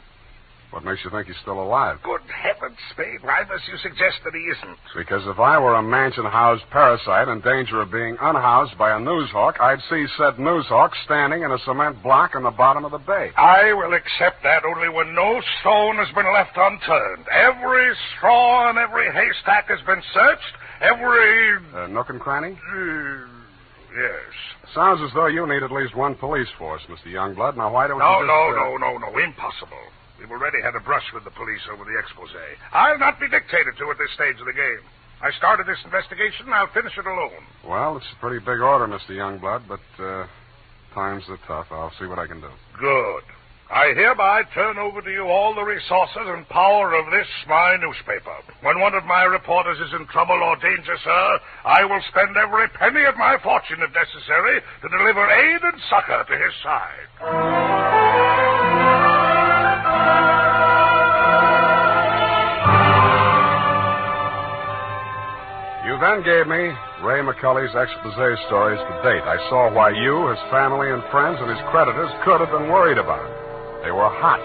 What 0.70 0.84
makes 0.84 1.00
you 1.02 1.10
think 1.10 1.26
he's 1.26 1.36
still 1.40 1.62
alive? 1.62 1.96
Good 2.04 2.20
heavens, 2.28 2.76
Spade. 2.92 3.22
Why 3.22 3.42
must 3.48 3.66
you 3.68 3.78
suggest 3.78 4.20
that 4.24 4.34
he 4.34 4.40
isn't? 4.52 4.76
Because 4.94 5.22
if 5.26 5.38
I 5.40 5.58
were 5.58 5.74
a 5.76 5.82
mansion-housed 5.82 6.64
parasite 6.70 7.26
in 7.28 7.40
danger 7.40 7.80
of 7.80 7.90
being 7.90 8.18
unhoused 8.20 8.76
by 8.76 8.94
a 8.94 9.00
news 9.00 9.30
hawk, 9.30 9.56
I'd 9.60 9.80
see 9.88 10.04
said 10.18 10.38
news 10.38 10.66
hawk 10.66 10.92
standing 11.06 11.42
in 11.42 11.50
a 11.52 11.58
cement 11.64 12.02
block 12.02 12.34
in 12.36 12.42
the 12.42 12.50
bottom 12.50 12.84
of 12.84 12.92
the 12.92 12.98
bay. 12.98 13.30
I 13.36 13.72
will 13.72 13.94
accept 13.94 14.42
that 14.42 14.64
only 14.66 14.90
when 14.90 15.14
no 15.14 15.40
stone 15.60 15.96
has 15.96 16.14
been 16.14 16.30
left 16.34 16.52
unturned. 16.54 17.24
Every 17.32 17.88
straw 18.16 18.68
and 18.68 18.76
every 18.78 19.10
haystack 19.10 19.68
has 19.68 19.80
been 19.86 20.02
searched. 20.12 20.54
Every. 20.82 21.56
Uh, 21.74 21.86
nook 21.86 22.10
and 22.10 22.20
cranny? 22.20 22.52
Uh, 22.70 23.24
yes. 23.96 24.20
Sounds 24.74 25.00
as 25.02 25.10
though 25.14 25.26
you 25.26 25.46
need 25.46 25.62
at 25.62 25.72
least 25.72 25.96
one 25.96 26.14
police 26.14 26.48
force, 26.58 26.82
Mr. 26.90 27.06
Youngblood. 27.10 27.56
Now, 27.56 27.72
why 27.72 27.88
don't 27.88 27.98
No, 27.98 28.20
you 28.20 28.26
just... 28.26 28.28
no, 28.28 28.76
uh, 28.76 28.78
no, 28.78 28.98
no, 28.98 29.10
no. 29.10 29.18
Impossible. 29.18 29.80
We've 30.18 30.30
already 30.30 30.60
had 30.62 30.74
a 30.74 30.80
brush 30.80 31.06
with 31.14 31.24
the 31.24 31.30
police 31.30 31.62
over 31.70 31.84
the 31.84 31.98
expose. 31.98 32.30
I'll 32.72 32.98
not 32.98 33.20
be 33.20 33.28
dictated 33.28 33.78
to 33.78 33.90
at 33.90 33.98
this 33.98 34.10
stage 34.14 34.38
of 34.40 34.46
the 34.46 34.52
game. 34.52 34.82
I 35.22 35.30
started 35.32 35.66
this 35.66 35.78
investigation, 35.84 36.46
and 36.46 36.54
I'll 36.54 36.70
finish 36.74 36.96
it 36.96 37.06
alone. 37.06 37.42
Well, 37.66 37.96
it's 37.96 38.06
a 38.12 38.20
pretty 38.20 38.38
big 38.38 38.60
order, 38.60 38.86
Mr. 38.86 39.10
Youngblood, 39.10 39.66
but 39.66 39.82
uh, 40.02 40.26
times 40.94 41.24
are 41.28 41.38
tough. 41.46 41.66
I'll 41.70 41.92
see 41.98 42.06
what 42.06 42.18
I 42.18 42.26
can 42.26 42.40
do. 42.40 42.50
Good. 42.78 43.24
I 43.70 43.92
hereby 43.94 44.44
turn 44.54 44.78
over 44.78 45.02
to 45.02 45.10
you 45.10 45.26
all 45.28 45.54
the 45.54 45.62
resources 45.62 46.24
and 46.24 46.48
power 46.48 46.94
of 46.94 47.10
this, 47.10 47.26
my 47.46 47.76
newspaper. 47.76 48.34
When 48.62 48.80
one 48.80 48.94
of 48.94 49.04
my 49.04 49.24
reporters 49.24 49.78
is 49.78 49.92
in 49.92 50.06
trouble 50.06 50.40
or 50.40 50.56
danger, 50.56 50.96
sir, 51.04 51.38
I 51.66 51.84
will 51.84 52.00
spend 52.08 52.36
every 52.36 52.68
penny 52.70 53.04
of 53.04 53.16
my 53.18 53.36
fortune, 53.42 53.82
if 53.82 53.92
necessary, 53.92 54.60
to 54.82 54.88
deliver 54.88 55.28
aid 55.30 55.60
and 55.62 55.82
succor 55.90 56.24
to 56.24 56.38
his 56.38 56.54
side. 56.62 57.87
Then 65.98 66.22
gave 66.22 66.46
me 66.46 66.70
Ray 67.02 67.26
McCully's 67.26 67.74
expose 67.74 68.38
stories 68.46 68.78
to 68.78 68.94
date. 69.02 69.26
I 69.26 69.34
saw 69.50 69.66
why 69.74 69.90
you, 69.90 70.30
his 70.30 70.38
family 70.46 70.94
and 70.94 71.02
friends, 71.10 71.42
and 71.42 71.50
his 71.50 71.58
creditors 71.74 72.14
could 72.22 72.38
have 72.38 72.54
been 72.54 72.70
worried 72.70 73.02
about. 73.02 73.26
They 73.82 73.90
were 73.90 74.06
hot. 74.06 74.38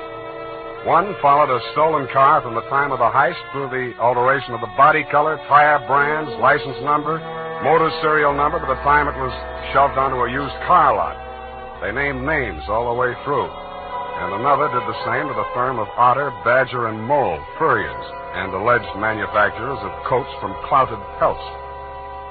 One 0.90 1.14
followed 1.22 1.54
a 1.54 1.62
stolen 1.78 2.10
car 2.10 2.42
from 2.42 2.58
the 2.58 2.66
time 2.74 2.90
of 2.90 2.98
the 2.98 3.14
heist 3.14 3.38
through 3.54 3.70
the 3.70 3.94
alteration 4.02 4.58
of 4.58 4.66
the 4.66 4.74
body 4.74 5.06
color, 5.14 5.38
tire 5.46 5.78
brands, 5.86 6.34
license 6.42 6.82
number, 6.82 7.22
motor 7.62 7.94
serial 8.02 8.34
number 8.34 8.58
to 8.58 8.66
the 8.66 8.82
time 8.82 9.06
it 9.06 9.16
was 9.16 9.32
shoved 9.78 9.94
onto 9.94 10.26
a 10.26 10.34
used 10.34 10.58
car 10.66 10.98
lot. 10.98 11.16
They 11.86 11.94
named 11.94 12.26
names 12.26 12.66
all 12.66 12.90
the 12.90 12.98
way 12.98 13.14
through. 13.22 13.46
And 13.46 14.42
another 14.42 14.74
did 14.74 14.90
the 14.90 15.02
same 15.06 15.30
to 15.30 15.38
the 15.38 15.54
firm 15.54 15.78
of 15.78 15.88
Otter, 16.02 16.34
Badger, 16.42 16.90
and 16.90 16.98
Mole, 16.98 17.38
furriers, 17.62 18.23
and 18.34 18.54
alleged 18.54 18.90
manufacturers 18.98 19.78
of 19.82 19.92
coats 20.10 20.30
from 20.42 20.58
clouted 20.66 21.00
pelts. 21.22 21.44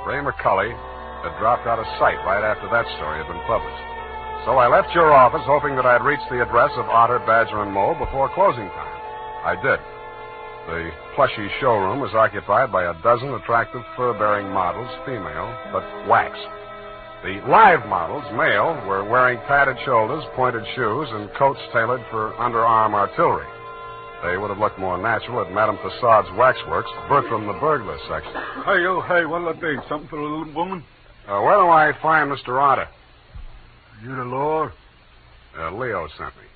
Ray 0.06 0.18
McCully 0.18 0.74
had 1.22 1.38
dropped 1.38 1.66
out 1.70 1.78
of 1.78 1.86
sight 2.02 2.18
right 2.26 2.42
after 2.42 2.66
that 2.74 2.86
story 2.98 3.22
had 3.22 3.30
been 3.30 3.42
published. 3.46 3.82
So 4.42 4.58
I 4.58 4.66
left 4.66 4.90
your 4.90 5.14
office 5.14 5.46
hoping 5.46 5.76
that 5.78 5.86
I'd 5.86 6.02
reach 6.02 6.22
the 6.26 6.42
address 6.42 6.74
of 6.74 6.90
Otter, 6.90 7.22
Badger, 7.22 7.62
and 7.62 7.70
Mole 7.70 7.94
before 7.94 8.26
closing 8.34 8.66
time. 8.74 8.98
I 9.46 9.54
did. 9.54 9.78
The 10.66 10.90
plushy 11.14 11.46
showroom 11.60 12.00
was 12.00 12.14
occupied 12.14 12.70
by 12.70 12.90
a 12.90 12.94
dozen 13.02 13.34
attractive 13.34 13.82
fur-bearing 13.96 14.50
models, 14.50 14.90
female, 15.06 15.50
but 15.70 15.86
wax. 16.10 16.34
The 17.22 17.38
live 17.46 17.86
models, 17.86 18.26
male, 18.34 18.74
were 18.86 19.06
wearing 19.06 19.38
padded 19.46 19.76
shoulders, 19.84 20.24
pointed 20.34 20.66
shoes, 20.74 21.08
and 21.10 21.30
coats 21.38 21.60
tailored 21.72 22.02
for 22.10 22.34
underarm 22.38 22.94
artillery. 22.94 23.46
They 24.22 24.36
would 24.36 24.50
have 24.50 24.58
looked 24.58 24.78
more 24.78 24.96
natural 24.98 25.44
at 25.44 25.52
Madame 25.52 25.78
Tussaud's 25.82 26.28
waxworks, 26.36 26.90
Bertram 27.08 27.46
the 27.46 27.54
burglar 27.54 27.98
section. 28.08 28.32
Hey, 28.64 28.86
oh, 28.86 29.00
hey, 29.08 29.26
what'll 29.26 29.48
it 29.48 29.60
be? 29.60 29.76
Something 29.88 30.08
for 30.08 30.16
the 30.16 30.22
little 30.22 30.52
woman? 30.54 30.84
Uh, 31.26 31.40
where 31.40 31.56
do 31.56 31.68
I 31.68 31.92
find 32.00 32.30
Mr. 32.30 32.60
Otter? 32.60 32.88
You 34.02 34.14
the 34.14 34.24
law? 34.24 34.70
Uh, 35.58 35.72
Leo 35.72 36.08
sent 36.16 36.34
me. 36.36 36.46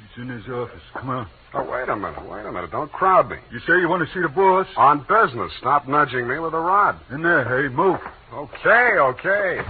He's 0.00 0.22
in 0.22 0.28
his 0.28 0.46
office. 0.48 0.82
Come 0.94 1.10
on. 1.10 1.28
Oh, 1.54 1.70
wait 1.70 1.88
a 1.88 1.94
minute, 1.94 2.28
wait 2.28 2.46
a 2.46 2.52
minute. 2.52 2.72
Don't 2.72 2.90
crowd 2.90 3.30
me. 3.30 3.36
You 3.52 3.60
say 3.60 3.78
you 3.80 3.88
want 3.88 4.06
to 4.06 4.12
see 4.12 4.20
the 4.20 4.28
boss? 4.28 4.66
On 4.76 4.98
business. 5.08 5.52
Stop 5.60 5.86
nudging 5.86 6.26
me 6.26 6.40
with 6.40 6.52
a 6.52 6.58
rod. 6.58 6.98
In 7.12 7.22
there, 7.22 7.44
hey, 7.44 7.72
move. 7.72 8.00
Okay, 8.32 8.98
okay. 8.98 9.60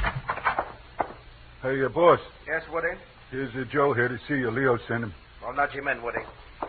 Hey, 1.60 1.84
uh, 1.84 1.88
boss. 1.88 2.20
Yes, 2.46 2.62
Woody? 2.72 2.88
Here's 3.30 3.54
uh, 3.54 3.64
Joe 3.70 3.92
here 3.92 4.08
to 4.08 4.18
see 4.28 4.34
you. 4.34 4.50
Leo 4.50 4.78
sent 4.88 5.04
him. 5.04 5.14
Well, 5.42 5.54
nudge 5.54 5.72
him 5.72 5.88
in, 5.88 6.02
Woody. 6.02 6.20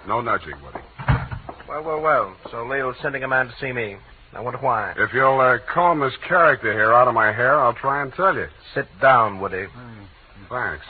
No 0.08 0.22
nudging, 0.22 0.56
Woody. 0.64 0.84
Well, 1.68 1.84
well, 1.84 2.02
well. 2.02 2.36
So 2.52 2.66
Leo's 2.66 2.96
sending 3.02 3.24
a 3.24 3.28
man 3.28 3.48
to 3.48 3.54
see 3.60 3.72
me. 3.72 3.98
I 4.34 4.42
wonder 4.42 4.60
why. 4.60 4.94
If 4.98 5.14
you'll 5.14 5.40
uh, 5.40 5.58
comb 5.74 6.02
this 6.02 6.14
character 6.28 6.74
here 6.74 6.94
out 6.94 7.08
of 7.08 7.14
my 7.14 7.32
hair, 7.32 7.60
I'll 7.60 7.74
try 7.74 8.02
and 8.02 8.14
tell 8.14 8.36
you. 8.36 8.48
Sit 8.74 8.88
down, 9.02 9.40
Woody. 9.40 9.66
Thanks. 10.50 10.86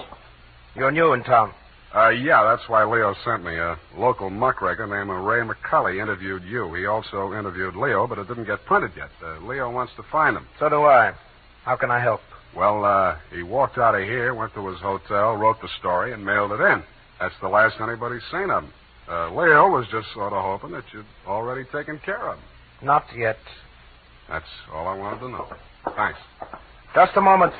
You're 0.75 0.91
new 0.91 1.13
in 1.13 1.23
town. 1.23 1.53
Uh, 1.95 2.09
yeah, 2.09 2.43
that's 2.43 2.67
why 2.67 2.83
Leo 2.83 3.15
sent 3.23 3.45
me. 3.45 3.55
A 3.55 3.77
local 3.95 4.29
muckraker 4.29 4.85
named 4.85 5.09
Ray 5.09 5.41
McCully 5.41 6.01
interviewed 6.01 6.43
you. 6.43 6.73
He 6.73 6.85
also 6.85 7.33
interviewed 7.33 7.75
Leo, 7.75 8.05
but 8.05 8.17
it 8.17 8.27
didn't 8.27 8.45
get 8.45 8.65
printed 8.65 8.91
yet. 8.97 9.11
Uh, 9.23 9.39
Leo 9.45 9.71
wants 9.71 9.93
to 9.95 10.03
find 10.11 10.35
him. 10.35 10.45
So 10.59 10.67
do 10.67 10.83
I. 10.83 11.13
How 11.63 11.77
can 11.77 11.91
I 11.91 12.01
help? 12.01 12.19
Well, 12.55 12.83
uh, 12.83 13.17
he 13.31 13.43
walked 13.43 13.77
out 13.77 13.95
of 13.95 14.01
here, 14.01 14.33
went 14.33 14.53
to 14.55 14.67
his 14.67 14.79
hotel, 14.79 15.35
wrote 15.35 15.61
the 15.61 15.69
story, 15.79 16.11
and 16.13 16.25
mailed 16.25 16.51
it 16.51 16.59
in. 16.59 16.83
That's 17.19 17.35
the 17.41 17.47
last 17.47 17.75
anybody's 17.79 18.23
seen 18.31 18.49
of 18.49 18.63
him. 18.63 18.73
Uh, 19.09 19.29
Leo 19.29 19.69
was 19.69 19.85
just 19.91 20.07
sort 20.13 20.33
of 20.33 20.43
hoping 20.43 20.71
that 20.71 20.83
you'd 20.91 21.05
already 21.27 21.63
taken 21.71 21.99
care 21.99 22.29
of 22.29 22.37
him. 22.37 22.43
Not 22.81 23.05
yet. 23.15 23.37
That's 24.27 24.45
all 24.73 24.87
I 24.87 24.95
wanted 24.97 25.19
to 25.19 25.29
know. 25.29 25.47
Thanks. 25.95 26.19
Just 26.95 27.15
a 27.15 27.21
moment. 27.21 27.53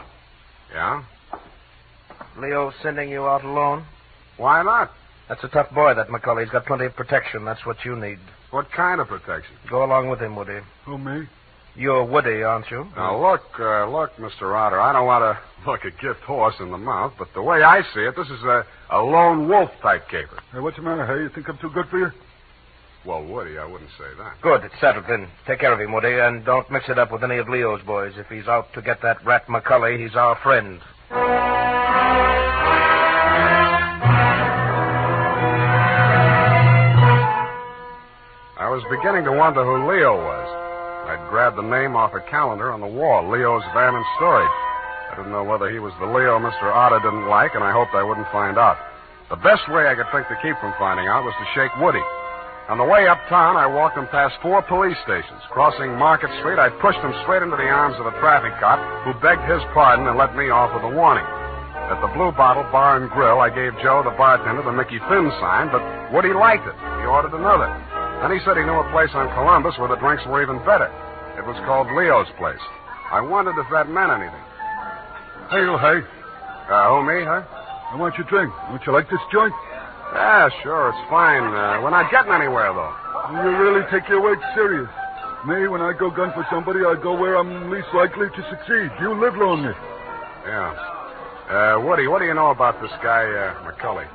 Yeah? 0.74 1.04
Leo 2.40 2.72
sending 2.82 3.10
you 3.10 3.26
out 3.26 3.44
alone? 3.44 3.86
Why 4.38 4.64
not? 4.64 4.92
That's 5.30 5.44
a 5.44 5.48
tough 5.48 5.72
boy, 5.74 5.94
that 5.94 6.08
McCully. 6.08 6.44
He's 6.44 6.52
got 6.52 6.66
plenty 6.66 6.86
of 6.86 6.96
protection. 6.96 7.46
That's 7.46 7.66
what 7.66 7.78
you 7.86 7.96
need. 7.96 8.20
What 8.52 8.72
kind 8.72 9.00
of 9.00 9.08
protection? 9.08 9.56
Go 9.70 9.84
along 9.84 10.10
with 10.10 10.20
him, 10.20 10.36
Woody. 10.36 10.60
Who, 10.86 10.98
me? 10.98 11.28
You're 11.76 12.06
Woody, 12.06 12.42
aren't 12.42 12.72
you? 12.72 12.88
Now, 12.96 13.20
look, 13.22 13.42
uh, 13.60 13.90
look, 13.90 14.16
Mr. 14.16 14.56
Otter, 14.56 14.80
I 14.80 14.94
don't 14.94 15.06
want 15.06 15.24
to 15.24 15.38
look 15.70 15.82
a 15.84 15.92
gift 15.92 16.22
horse 16.22 16.56
in 16.60 16.72
the 16.72 16.78
mouth, 16.78 17.14
but 17.18 17.28
the 17.34 17.42
way 17.42 17.64
I 17.64 17.82
see 17.94 18.02
it, 18.02 18.16
this 18.16 18.28
is 18.28 18.42
a, 18.44 18.66
a 18.92 19.00
lone 19.00 19.50
wolf 19.50 19.70
type 19.82 20.08
caper. 20.10 20.40
Hey, 20.54 20.60
what's 20.60 20.78
the 20.78 20.84
matter, 20.84 21.06
hey? 21.06 21.24
You 21.24 21.30
think 21.30 21.50
I'm 21.50 21.58
too 21.58 21.72
good 21.74 21.88
for 21.90 22.00
you? 22.00 22.12
Well, 23.06 23.24
Woody, 23.26 23.58
I 23.60 23.66
wouldn't 23.66 23.92
say 24.00 24.06
that. 24.18 24.42
Good. 24.42 24.64
It's 24.64 24.74
settled 24.82 25.06
then. 25.08 25.28
Take 25.46 25.60
care 25.60 25.72
of 25.74 25.80
him, 25.80 25.92
Woody, 25.92 26.18
and 26.18 26.44
don't 26.44 26.70
mix 26.72 26.90
it 26.90 26.98
up 26.98 27.12
with 27.12 27.24
any 27.24 27.38
of 27.38 27.48
Leo's 27.48 27.82
boys. 27.86 28.14
If 28.18 28.28
he's 28.28 28.48
out 28.48 28.74
to 28.74 28.82
get 28.82 29.02
that 29.04 29.24
rat 29.26 29.46
McCully, 29.48 30.02
he's 30.02 30.16
our 30.16 30.36
friend. 30.42 30.80
I 38.58 38.70
was 38.70 38.82
beginning 38.90 39.26
to 39.26 39.34
wonder 39.34 39.64
who 39.64 39.88
Leo 39.88 40.16
was. 40.18 40.65
Grabbed 41.30 41.58
the 41.58 41.66
name 41.66 41.96
off 41.96 42.14
a 42.14 42.22
calendar 42.30 42.72
on 42.72 42.82
the 42.82 42.88
wall, 42.88 43.26
Leo's 43.30 43.66
Van 43.74 43.96
and 43.96 44.06
Storage. 44.18 44.56
I 45.12 45.18
didn't 45.18 45.32
know 45.32 45.44
whether 45.44 45.72
he 45.72 45.80
was 45.80 45.94
the 46.00 46.06
Leo 46.06 46.38
Mr. 46.38 46.70
Otter 46.70 47.02
didn't 47.02 47.28
like, 47.28 47.56
and 47.56 47.64
I 47.64 47.74
hoped 47.74 47.98
I 47.98 48.04
wouldn't 48.04 48.30
find 48.30 48.58
out. 48.58 48.78
The 49.30 49.42
best 49.42 49.66
way 49.74 49.90
I 49.90 49.96
could 49.98 50.06
think 50.14 50.30
to 50.30 50.38
keep 50.46 50.54
from 50.62 50.78
finding 50.78 51.10
out 51.10 51.26
was 51.26 51.34
to 51.42 51.48
shake 51.58 51.74
Woody. 51.82 52.04
On 52.70 52.78
the 52.78 52.86
way 52.86 53.10
uptown, 53.10 53.58
I 53.58 53.66
walked 53.66 53.98
him 53.98 54.10
past 54.10 54.38
four 54.42 54.62
police 54.66 54.98
stations. 55.06 55.42
Crossing 55.50 55.98
Market 55.98 56.30
Street, 56.42 56.62
I 56.62 56.70
pushed 56.82 57.02
him 57.02 57.14
straight 57.26 57.42
into 57.42 57.58
the 57.58 57.70
arms 57.70 57.98
of 58.02 58.06
a 58.06 58.18
traffic 58.22 58.54
cop 58.62 58.82
who 59.06 59.14
begged 59.22 59.46
his 59.46 59.62
pardon 59.74 60.06
and 60.06 60.18
let 60.18 60.34
me 60.38 60.50
off 60.50 60.74
with 60.74 60.86
a 60.86 60.94
warning. 60.94 61.26
At 61.90 62.02
the 62.02 62.10
Blue 62.18 62.34
Bottle 62.34 62.66
Bar 62.74 62.98
and 63.02 63.10
Grill, 63.14 63.42
I 63.42 63.54
gave 63.54 63.78
Joe, 63.86 64.02
the 64.02 64.18
bartender, 64.18 64.66
the 64.66 64.74
Mickey 64.74 64.98
Finn 65.06 65.30
sign, 65.38 65.70
but 65.70 65.86
Woody 66.10 66.34
liked 66.34 66.66
it. 66.66 66.74
He 67.02 67.06
ordered 67.06 67.38
another. 67.38 67.70
Then 68.26 68.34
he 68.34 68.42
said 68.42 68.58
he 68.58 68.66
knew 68.66 68.82
a 68.82 68.90
place 68.90 69.14
on 69.14 69.30
Columbus 69.38 69.78
where 69.78 69.90
the 69.90 70.02
drinks 70.02 70.26
were 70.26 70.42
even 70.42 70.58
better. 70.66 70.90
It 71.38 71.46
was 71.46 71.60
called 71.66 71.88
Leo's 71.92 72.32
Place. 72.38 72.64
I 73.12 73.22
wondered 73.22 73.60
if 73.60 73.68
that 73.72 73.90
meant 73.90 74.12
anything. 74.12 74.46
Hey, 75.52 75.64
oh, 75.68 75.78
hey. 75.78 76.02
Uh, 76.72 76.90
who, 76.90 77.06
me, 77.06 77.22
huh? 77.22 77.44
I 77.92 77.96
want 77.96 78.18
your 78.18 78.26
drink. 78.26 78.52
Don't 78.70 78.82
you 78.82 78.92
like 78.92 79.10
this 79.10 79.22
joint? 79.32 79.54
Yeah, 80.14 80.50
sure, 80.64 80.90
it's 80.90 81.10
fine. 81.10 81.44
Uh, 81.44 81.84
we're 81.84 81.94
not 81.94 82.10
getting 82.10 82.32
anywhere, 82.32 82.72
though. 82.74 82.94
You 83.36 83.52
really 83.58 83.86
take 83.92 84.08
your 84.10 84.22
work 84.22 84.40
serious. 84.56 84.90
Me, 85.46 85.68
when 85.68 85.82
I 85.82 85.94
go 85.94 86.10
gun 86.10 86.34
for 86.34 86.48
somebody, 86.50 86.82
I 86.82 86.98
go 86.98 87.14
where 87.14 87.38
I'm 87.38 87.70
least 87.70 87.94
likely 87.94 88.28
to 88.28 88.42
succeed. 88.50 88.90
You 88.98 89.14
live 89.20 89.38
lonely. 89.38 89.74
Yeah. 90.48 90.74
Uh, 91.46 91.82
Woody, 91.86 92.08
what 92.08 92.20
do 92.20 92.26
you 92.26 92.34
know 92.34 92.50
about 92.50 92.82
this 92.82 92.92
guy, 93.04 93.22
uh, 93.30 93.62
McCully? 93.62 94.08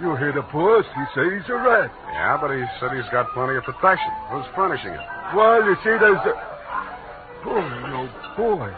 You 0.00 0.16
hear 0.16 0.32
the 0.32 0.42
boss. 0.52 0.84
He 0.84 1.04
say 1.14 1.24
he's 1.32 1.48
a 1.48 1.56
rat. 1.56 1.88
Yeah, 2.12 2.36
but 2.36 2.52
he 2.52 2.60
said 2.80 2.92
he's 2.92 3.08
got 3.08 3.32
plenty 3.32 3.56
of 3.56 3.64
protection. 3.64 4.10
Who's 4.28 4.44
furnishing 4.52 4.92
it? 4.92 5.00
Well, 5.32 5.64
you 5.64 5.76
see, 5.80 5.96
there's 5.96 6.20
a... 6.28 6.53
Oh, 7.46 8.08
boy. 8.36 8.72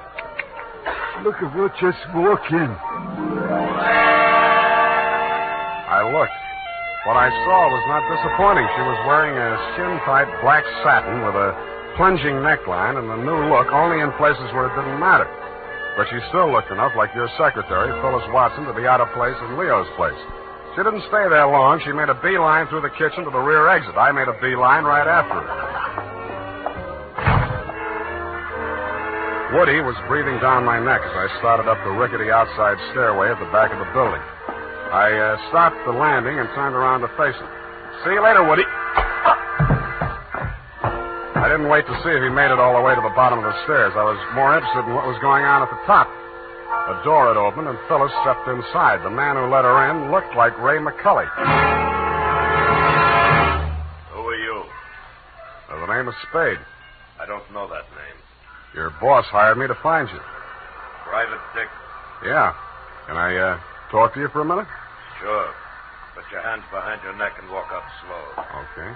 Look 1.23 1.39
at 1.41 1.55
what 1.57 1.73
just 1.81 2.03
walked 2.13 2.51
in. 2.51 2.71
I 5.87 6.03
looked. 6.11 6.35
What 7.07 7.15
I 7.15 7.31
saw 7.47 7.71
was 7.71 7.85
not 7.87 8.03
disappointing. 8.11 8.67
She 8.75 8.83
was 8.83 8.99
wearing 9.07 9.39
a 9.39 9.55
skin-tight 9.73 10.27
black 10.43 10.67
satin 10.83 11.23
with 11.23 11.39
a 11.39 11.55
plunging 11.95 12.43
neckline 12.43 12.99
and 12.99 13.07
a 13.07 13.19
new 13.23 13.47
look 13.49 13.71
only 13.71 14.03
in 14.03 14.11
places 14.19 14.51
where 14.51 14.67
it 14.67 14.75
didn't 14.75 14.99
matter. 14.99 15.31
But 15.97 16.11
she 16.11 16.19
still 16.29 16.51
looked 16.51 16.75
enough 16.75 16.93
like 16.99 17.15
your 17.15 17.31
secretary, 17.39 17.95
Phyllis 18.03 18.27
Watson, 18.35 18.67
to 18.67 18.75
be 18.75 18.91
out 18.91 19.01
of 19.01 19.09
place 19.15 19.39
in 19.47 19.57
Leo's 19.57 19.89
place. 19.95 20.19
She 20.75 20.83
didn't 20.83 21.07
stay 21.09 21.25
there 21.31 21.47
long. 21.47 21.81
She 21.87 21.95
made 21.95 22.11
a 22.11 22.19
beeline 22.21 22.67
through 22.69 22.83
the 22.83 22.93
kitchen 22.93 23.25
to 23.25 23.31
the 23.31 23.41
rear 23.41 23.71
exit. 23.71 23.95
I 23.97 24.13
made 24.13 24.29
a 24.29 24.37
beeline 24.43 24.85
right 24.85 25.07
after 25.07 25.41
her. 25.41 25.86
Woody 29.57 29.81
was 29.81 29.97
breathing 30.05 30.37
down 30.45 30.69
my 30.69 30.77
neck 30.77 31.01
as 31.01 31.17
I 31.17 31.33
started 31.41 31.65
up 31.65 31.81
the 31.81 31.97
rickety 31.97 32.29
outside 32.29 32.77
stairway 32.93 33.33
at 33.33 33.41
the 33.41 33.49
back 33.49 33.73
of 33.73 33.81
the 33.81 33.89
building. 33.97 34.21
I 34.93 35.09
uh, 35.17 35.41
stopped 35.49 35.81
the 35.89 35.97
landing 35.97 36.37
and 36.37 36.45
turned 36.53 36.77
around 36.77 37.01
to 37.01 37.09
face 37.17 37.33
him. 37.33 37.49
See 38.05 38.13
you 38.13 38.21
later, 38.21 38.45
Woody. 38.45 38.69
I 41.41 41.49
didn't 41.49 41.73
wait 41.73 41.89
to 41.89 41.97
see 42.05 42.13
if 42.13 42.21
he 42.21 42.29
made 42.29 42.53
it 42.53 42.61
all 42.61 42.77
the 42.77 42.85
way 42.85 42.93
to 42.93 43.01
the 43.01 43.17
bottom 43.17 43.41
of 43.41 43.49
the 43.49 43.57
stairs. 43.65 43.97
I 43.97 44.05
was 44.05 44.21
more 44.37 44.53
interested 44.53 44.85
in 44.85 44.93
what 44.93 45.09
was 45.09 45.17
going 45.25 45.49
on 45.49 45.65
at 45.65 45.73
the 45.73 45.81
top. 45.89 46.05
A 46.93 47.01
door 47.01 47.33
had 47.33 47.41
opened, 47.41 47.73
and 47.73 47.81
Phyllis 47.89 48.13
stepped 48.29 48.45
inside. 48.53 49.01
The 49.09 49.15
man 49.15 49.41
who 49.41 49.49
let 49.49 49.65
her 49.65 49.89
in 49.89 50.13
looked 50.13 50.37
like 50.37 50.53
Ray 50.61 50.77
McCully. 50.85 51.25
Who 54.13 54.21
are 54.21 54.37
you? 54.37 54.69
Uh, 55.73 55.81
the 55.81 55.89
name 55.97 56.13
is 56.13 56.17
Spade. 56.29 56.61
I 57.17 57.25
don't 57.25 57.49
know 57.57 57.65
that 57.73 57.89
name. 57.97 58.21
Your 58.77 58.91
boss 59.01 59.25
hired 59.33 59.57
me 59.57 59.67
to 59.67 59.75
find 59.83 60.07
you. 60.11 60.21
Private 61.09 61.41
Dick? 61.55 61.69
Yeah. 62.23 62.53
Can 63.07 63.17
I 63.17 63.35
uh, 63.35 63.61
talk 63.91 64.13
to 64.13 64.21
you 64.21 64.29
for 64.29 64.43
a 64.43 64.45
minute? 64.45 64.67
Sure. 65.19 65.49
Put 66.15 66.25
your 66.31 66.43
hands 66.43 66.63
behind 66.71 67.01
your 67.03 67.17
neck 67.17 67.33
and 67.41 67.51
walk 67.51 67.73
up 67.73 67.85
slow. 68.05 68.25
Okay. 68.37 68.93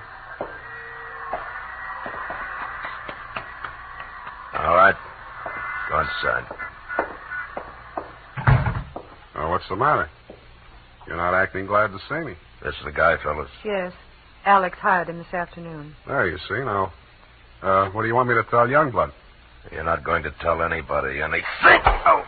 All 4.58 4.76
right. 4.76 4.96
Go 5.88 6.00
inside. 6.00 6.44
Uh, 9.34 9.48
what's 9.48 9.66
the 9.70 9.76
matter? 9.76 10.10
You're 11.06 11.16
not 11.16 11.32
acting 11.32 11.64
glad 11.64 11.88
to 11.92 11.98
see 12.06 12.26
me. 12.26 12.34
This 12.62 12.74
is 12.74 12.84
the 12.84 12.92
guy, 12.92 13.16
fellas. 13.22 13.48
Yes. 13.64 13.94
Alex 14.44 14.76
hired 14.78 15.08
him 15.08 15.16
this 15.16 15.32
afternoon. 15.32 15.94
There, 16.06 16.28
you 16.28 16.36
see. 16.48 16.58
Now, 16.58 16.92
uh, 17.62 17.88
what 17.90 18.02
do 18.02 18.08
you 18.08 18.14
want 18.14 18.28
me 18.28 18.34
to 18.34 18.44
tell 18.44 18.66
Youngblood? 18.66 19.12
You're 19.68 19.84
not 19.84 20.02
going 20.02 20.22
to 20.24 20.32
tell 20.40 20.62
anybody 20.62 21.20
anything. 21.20 21.44
Oh. 22.08 22.24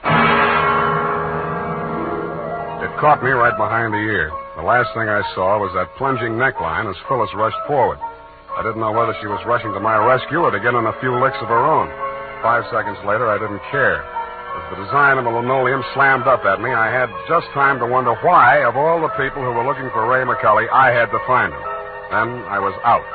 It 2.84 2.92
caught 3.00 3.24
me 3.24 3.32
right 3.32 3.56
behind 3.56 3.96
the 3.96 4.04
ear. 4.04 4.28
The 4.56 4.62
last 4.62 4.92
thing 4.92 5.08
I 5.08 5.24
saw 5.32 5.56
was 5.56 5.72
that 5.72 5.88
plunging 5.96 6.36
neckline 6.36 6.84
as 6.84 6.98
Phyllis 7.08 7.32
rushed 7.32 7.56
forward. 7.66 7.96
I 8.52 8.60
didn't 8.60 8.84
know 8.84 8.92
whether 8.92 9.16
she 9.24 9.26
was 9.26 9.40
rushing 9.48 9.72
to 9.72 9.80
my 9.80 9.96
rescue 9.96 10.44
or 10.44 10.52
to 10.52 10.60
get 10.60 10.76
in 10.76 10.84
a 10.84 10.92
few 11.00 11.16
licks 11.16 11.40
of 11.40 11.48
her 11.48 11.64
own. 11.64 11.88
Five 12.44 12.68
seconds 12.68 13.00
later, 13.08 13.32
I 13.32 13.40
didn't 13.40 13.64
care. 13.72 14.04
As 14.04 14.64
the 14.76 14.84
design 14.84 15.16
of 15.16 15.24
the 15.24 15.32
linoleum 15.32 15.80
slammed 15.96 16.28
up 16.28 16.44
at 16.44 16.60
me, 16.60 16.68
I 16.68 16.92
had 16.92 17.08
just 17.24 17.48
time 17.56 17.80
to 17.80 17.88
wonder 17.88 18.12
why, 18.20 18.60
of 18.68 18.76
all 18.76 19.00
the 19.00 19.08
people 19.16 19.40
who 19.40 19.56
were 19.56 19.64
looking 19.64 19.88
for 19.96 20.04
Ray 20.04 20.28
McCully, 20.28 20.68
I 20.68 20.92
had 20.92 21.08
to 21.08 21.20
find 21.24 21.48
him. 21.48 21.64
Then 22.12 22.44
I 22.52 22.60
was 22.60 22.76
out. 22.84 23.08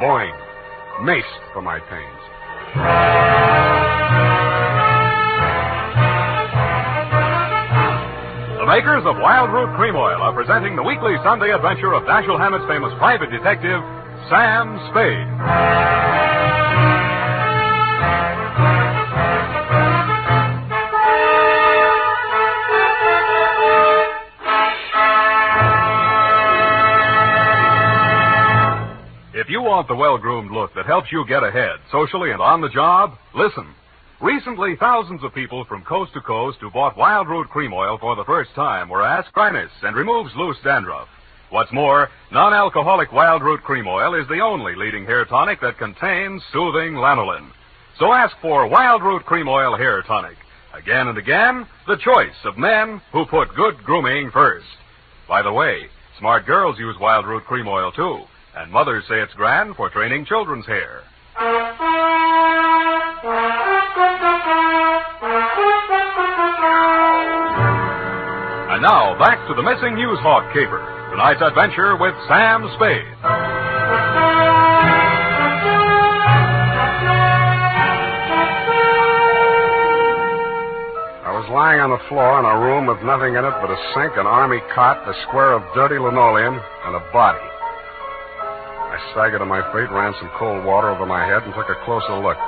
Boing. 0.00 0.32
Maced 1.04 1.52
for 1.52 1.60
my 1.60 1.78
pains. 1.84 3.37
Makers 8.68 9.02
of 9.06 9.16
Wildroot 9.16 9.74
Cream 9.78 9.96
Oil 9.96 10.20
are 10.20 10.34
presenting 10.34 10.76
the 10.76 10.82
weekly 10.82 11.16
Sunday 11.24 11.54
adventure 11.56 11.94
of 11.94 12.02
Dashiell 12.02 12.38
Hammett's 12.38 12.68
famous 12.68 12.92
private 12.98 13.30
detective, 13.30 13.80
Sam 14.28 14.76
Spade. 14.92 15.24
If 29.32 29.48
you 29.48 29.62
want 29.62 29.88
the 29.88 29.96
well 29.96 30.18
groomed 30.18 30.50
look 30.50 30.74
that 30.74 30.84
helps 30.84 31.10
you 31.10 31.24
get 31.26 31.42
ahead, 31.42 31.80
socially 31.90 32.32
and 32.32 32.42
on 32.42 32.60
the 32.60 32.68
job, 32.68 33.16
listen. 33.34 33.77
Recently, 34.20 34.74
thousands 34.74 35.22
of 35.22 35.32
people 35.32 35.64
from 35.64 35.84
coast 35.84 36.12
to 36.14 36.20
coast 36.20 36.58
who 36.60 36.72
bought 36.72 36.96
Wildroot 36.96 37.48
Cream 37.50 37.72
Oil 37.72 37.98
for 37.98 38.16
the 38.16 38.24
first 38.24 38.50
time 38.56 38.88
were 38.88 39.06
asked 39.06 39.32
dryness 39.32 39.70
and 39.82 39.94
removes 39.94 40.34
loose 40.34 40.56
dandruff. 40.64 41.06
What's 41.50 41.70
more, 41.72 42.08
non 42.32 42.52
alcoholic 42.52 43.10
Wildroot 43.10 43.62
Cream 43.62 43.86
Oil 43.86 44.20
is 44.20 44.26
the 44.26 44.40
only 44.40 44.74
leading 44.74 45.04
hair 45.04 45.24
tonic 45.24 45.60
that 45.60 45.78
contains 45.78 46.42
soothing 46.52 46.94
lanolin. 46.94 47.48
So 48.00 48.12
ask 48.12 48.34
for 48.42 48.68
Wildroot 48.68 49.24
Cream 49.24 49.46
Oil 49.46 49.76
Hair 49.76 50.02
Tonic. 50.02 50.36
Again 50.74 51.06
and 51.06 51.16
again, 51.16 51.64
the 51.86 51.96
choice 51.96 52.44
of 52.44 52.58
men 52.58 53.00
who 53.12 53.24
put 53.24 53.54
good 53.54 53.76
grooming 53.84 54.32
first. 54.32 54.66
By 55.28 55.42
the 55.42 55.52
way, 55.52 55.86
smart 56.18 56.44
girls 56.44 56.76
use 56.76 56.96
Wildroot 56.96 57.44
Cream 57.44 57.68
Oil 57.68 57.92
too, 57.92 58.22
and 58.56 58.72
mothers 58.72 59.04
say 59.08 59.20
it's 59.20 59.34
grand 59.34 59.76
for 59.76 59.90
training 59.90 60.26
children's 60.26 60.66
hair. 60.66 61.02
And 63.18 63.34
now, 68.82 69.18
back 69.18 69.42
to 69.48 69.54
the 69.58 69.62
missing 69.62 69.96
news 69.96 70.18
hawk 70.22 70.54
caper. 70.54 70.78
Tonight's 71.10 71.42
adventure 71.42 71.96
with 71.98 72.14
Sam 72.30 72.62
Spade. 72.78 73.10
I 81.26 81.34
was 81.34 81.50
lying 81.50 81.80
on 81.82 81.90
the 81.90 81.98
floor 82.06 82.38
in 82.38 82.46
a 82.46 82.54
room 82.62 82.86
with 82.86 83.02
nothing 83.02 83.34
in 83.34 83.42
it 83.42 83.54
but 83.58 83.74
a 83.74 83.78
sink, 83.98 84.14
an 84.14 84.30
army 84.30 84.62
cot, 84.76 85.02
a 85.10 85.14
square 85.26 85.54
of 85.58 85.66
dirty 85.74 85.98
linoleum, 85.98 86.54
and 86.54 86.94
a 86.94 87.02
body. 87.10 87.42
I 87.42 88.96
staggered 89.10 89.40
to 89.40 89.44
my 89.44 89.60
feet, 89.74 89.90
ran 89.90 90.14
some 90.22 90.30
cold 90.38 90.64
water 90.64 90.90
over 90.90 91.04
my 91.04 91.26
head, 91.26 91.42
and 91.42 91.52
took 91.54 91.66
a 91.68 91.74
closer 91.82 92.14
look. 92.22 92.38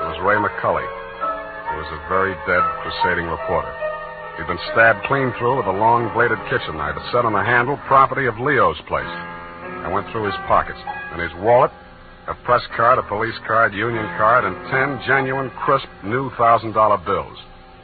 It 0.00 0.16
was 0.16 0.20
Ray 0.24 0.40
McCully. 0.40 0.84
He 0.84 1.76
was 1.76 1.90
a 1.92 2.00
very 2.08 2.32
dead 2.48 2.64
crusading 2.80 3.28
reporter. 3.28 3.68
He'd 4.40 4.48
been 4.48 4.64
stabbed 4.72 5.04
clean 5.04 5.28
through 5.36 5.60
with 5.60 5.68
a 5.68 5.76
long 5.76 6.08
bladed 6.16 6.40
kitchen 6.48 6.80
knife. 6.80 6.96
It 6.96 7.04
set 7.12 7.28
on 7.28 7.36
the 7.36 7.44
handle, 7.44 7.76
property 7.84 8.24
of 8.24 8.40
Leo's 8.40 8.80
place. 8.88 9.12
I 9.84 9.92
went 9.92 10.08
through 10.08 10.24
his 10.24 10.40
pockets. 10.48 10.80
and 11.12 11.20
his 11.20 11.34
wallet, 11.44 11.70
a 12.28 12.34
press 12.46 12.62
card, 12.76 12.98
a 12.98 13.02
police 13.04 13.36
card, 13.46 13.74
union 13.74 14.06
card, 14.16 14.44
and 14.48 14.56
ten 14.70 15.02
genuine, 15.06 15.50
crisp, 15.66 15.88
new 16.04 16.30
thousand 16.38 16.72
dollar 16.72 16.96
bills. 17.04 17.36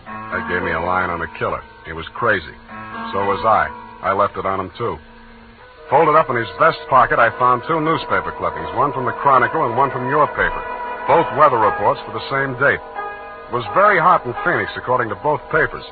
That 0.07 0.49
gave 0.49 0.63
me 0.63 0.73
a 0.73 0.81
line 0.81 1.11
on 1.11 1.21
the 1.21 1.29
killer. 1.39 1.61
He 1.85 1.93
was 1.93 2.07
crazy. 2.15 2.55
So 3.13 3.29
was 3.29 3.45
I. 3.45 3.69
I 4.03 4.13
left 4.13 4.37
it 4.37 4.47
on 4.47 4.61
him, 4.61 4.71
too. 4.79 4.97
Folded 5.91 6.17
up 6.17 6.31
in 6.31 6.37
his 6.37 6.49
vest 6.59 6.79
pocket, 6.89 7.19
I 7.19 7.31
found 7.39 7.63
two 7.69 7.81
newspaper 7.81 8.33
clippings, 8.39 8.73
one 8.75 8.93
from 8.93 9.05
the 9.05 9.15
Chronicle 9.21 9.67
and 9.67 9.77
one 9.77 9.91
from 9.91 10.09
your 10.09 10.27
paper. 10.29 10.76
Both 11.07 11.31
weather 11.39 11.59
reports 11.59 12.01
for 12.03 12.13
the 12.13 12.27
same 12.31 12.59
date. 12.59 12.83
It 12.83 13.55
was 13.55 13.63
very 13.79 13.99
hot 13.99 14.27
in 14.27 14.35
Phoenix, 14.43 14.75
according 14.75 15.09
to 15.11 15.19
both 15.23 15.41
papers. 15.55 15.85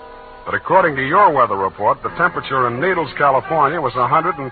But 0.44 0.54
according 0.54 0.96
to 0.96 1.06
your 1.06 1.32
weather 1.32 1.56
report, 1.56 2.02
the 2.02 2.10
temperature 2.18 2.66
in 2.66 2.80
Needles, 2.80 3.14
California 3.16 3.80
was 3.80 3.94
135 3.94 4.42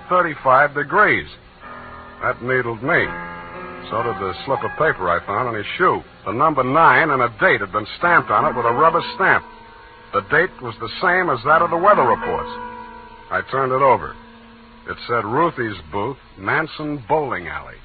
degrees. 0.75 1.27
That 2.23 2.41
needled 2.41 2.81
me. 2.81 3.11
So 3.91 4.07
did 4.07 4.17
the 4.23 4.33
slip 4.47 4.63
of 4.63 4.71
paper 4.79 5.11
I 5.11 5.19
found 5.27 5.51
on 5.51 5.59
his 5.59 5.67
shoe. 5.77 6.01
The 6.25 6.33
number 6.33 6.63
nine 6.63 7.11
and 7.11 7.21
a 7.21 7.29
date 7.41 7.61
had 7.61 7.73
been 7.73 7.87
stamped 7.99 8.31
on 8.31 8.47
it 8.47 8.57
with 8.57 8.65
a 8.65 8.73
rubber 8.73 9.03
stamp. 9.17 9.45
The 10.15 10.23
date 10.31 10.55
was 10.63 10.79
the 10.79 10.95
same 11.03 11.29
as 11.29 11.43
that 11.45 11.61
of 11.61 11.71
the 11.71 11.77
weather 11.77 12.07
reports. 12.07 12.51
I 13.35 13.43
turned 13.51 13.73
it 13.73 13.83
over. 13.83 14.15
It 14.89 14.97
said 15.09 15.25
Ruthie's 15.25 15.81
booth, 15.91 16.19
Manson 16.39 17.03
Bowling 17.09 17.49
Alley. 17.49 17.77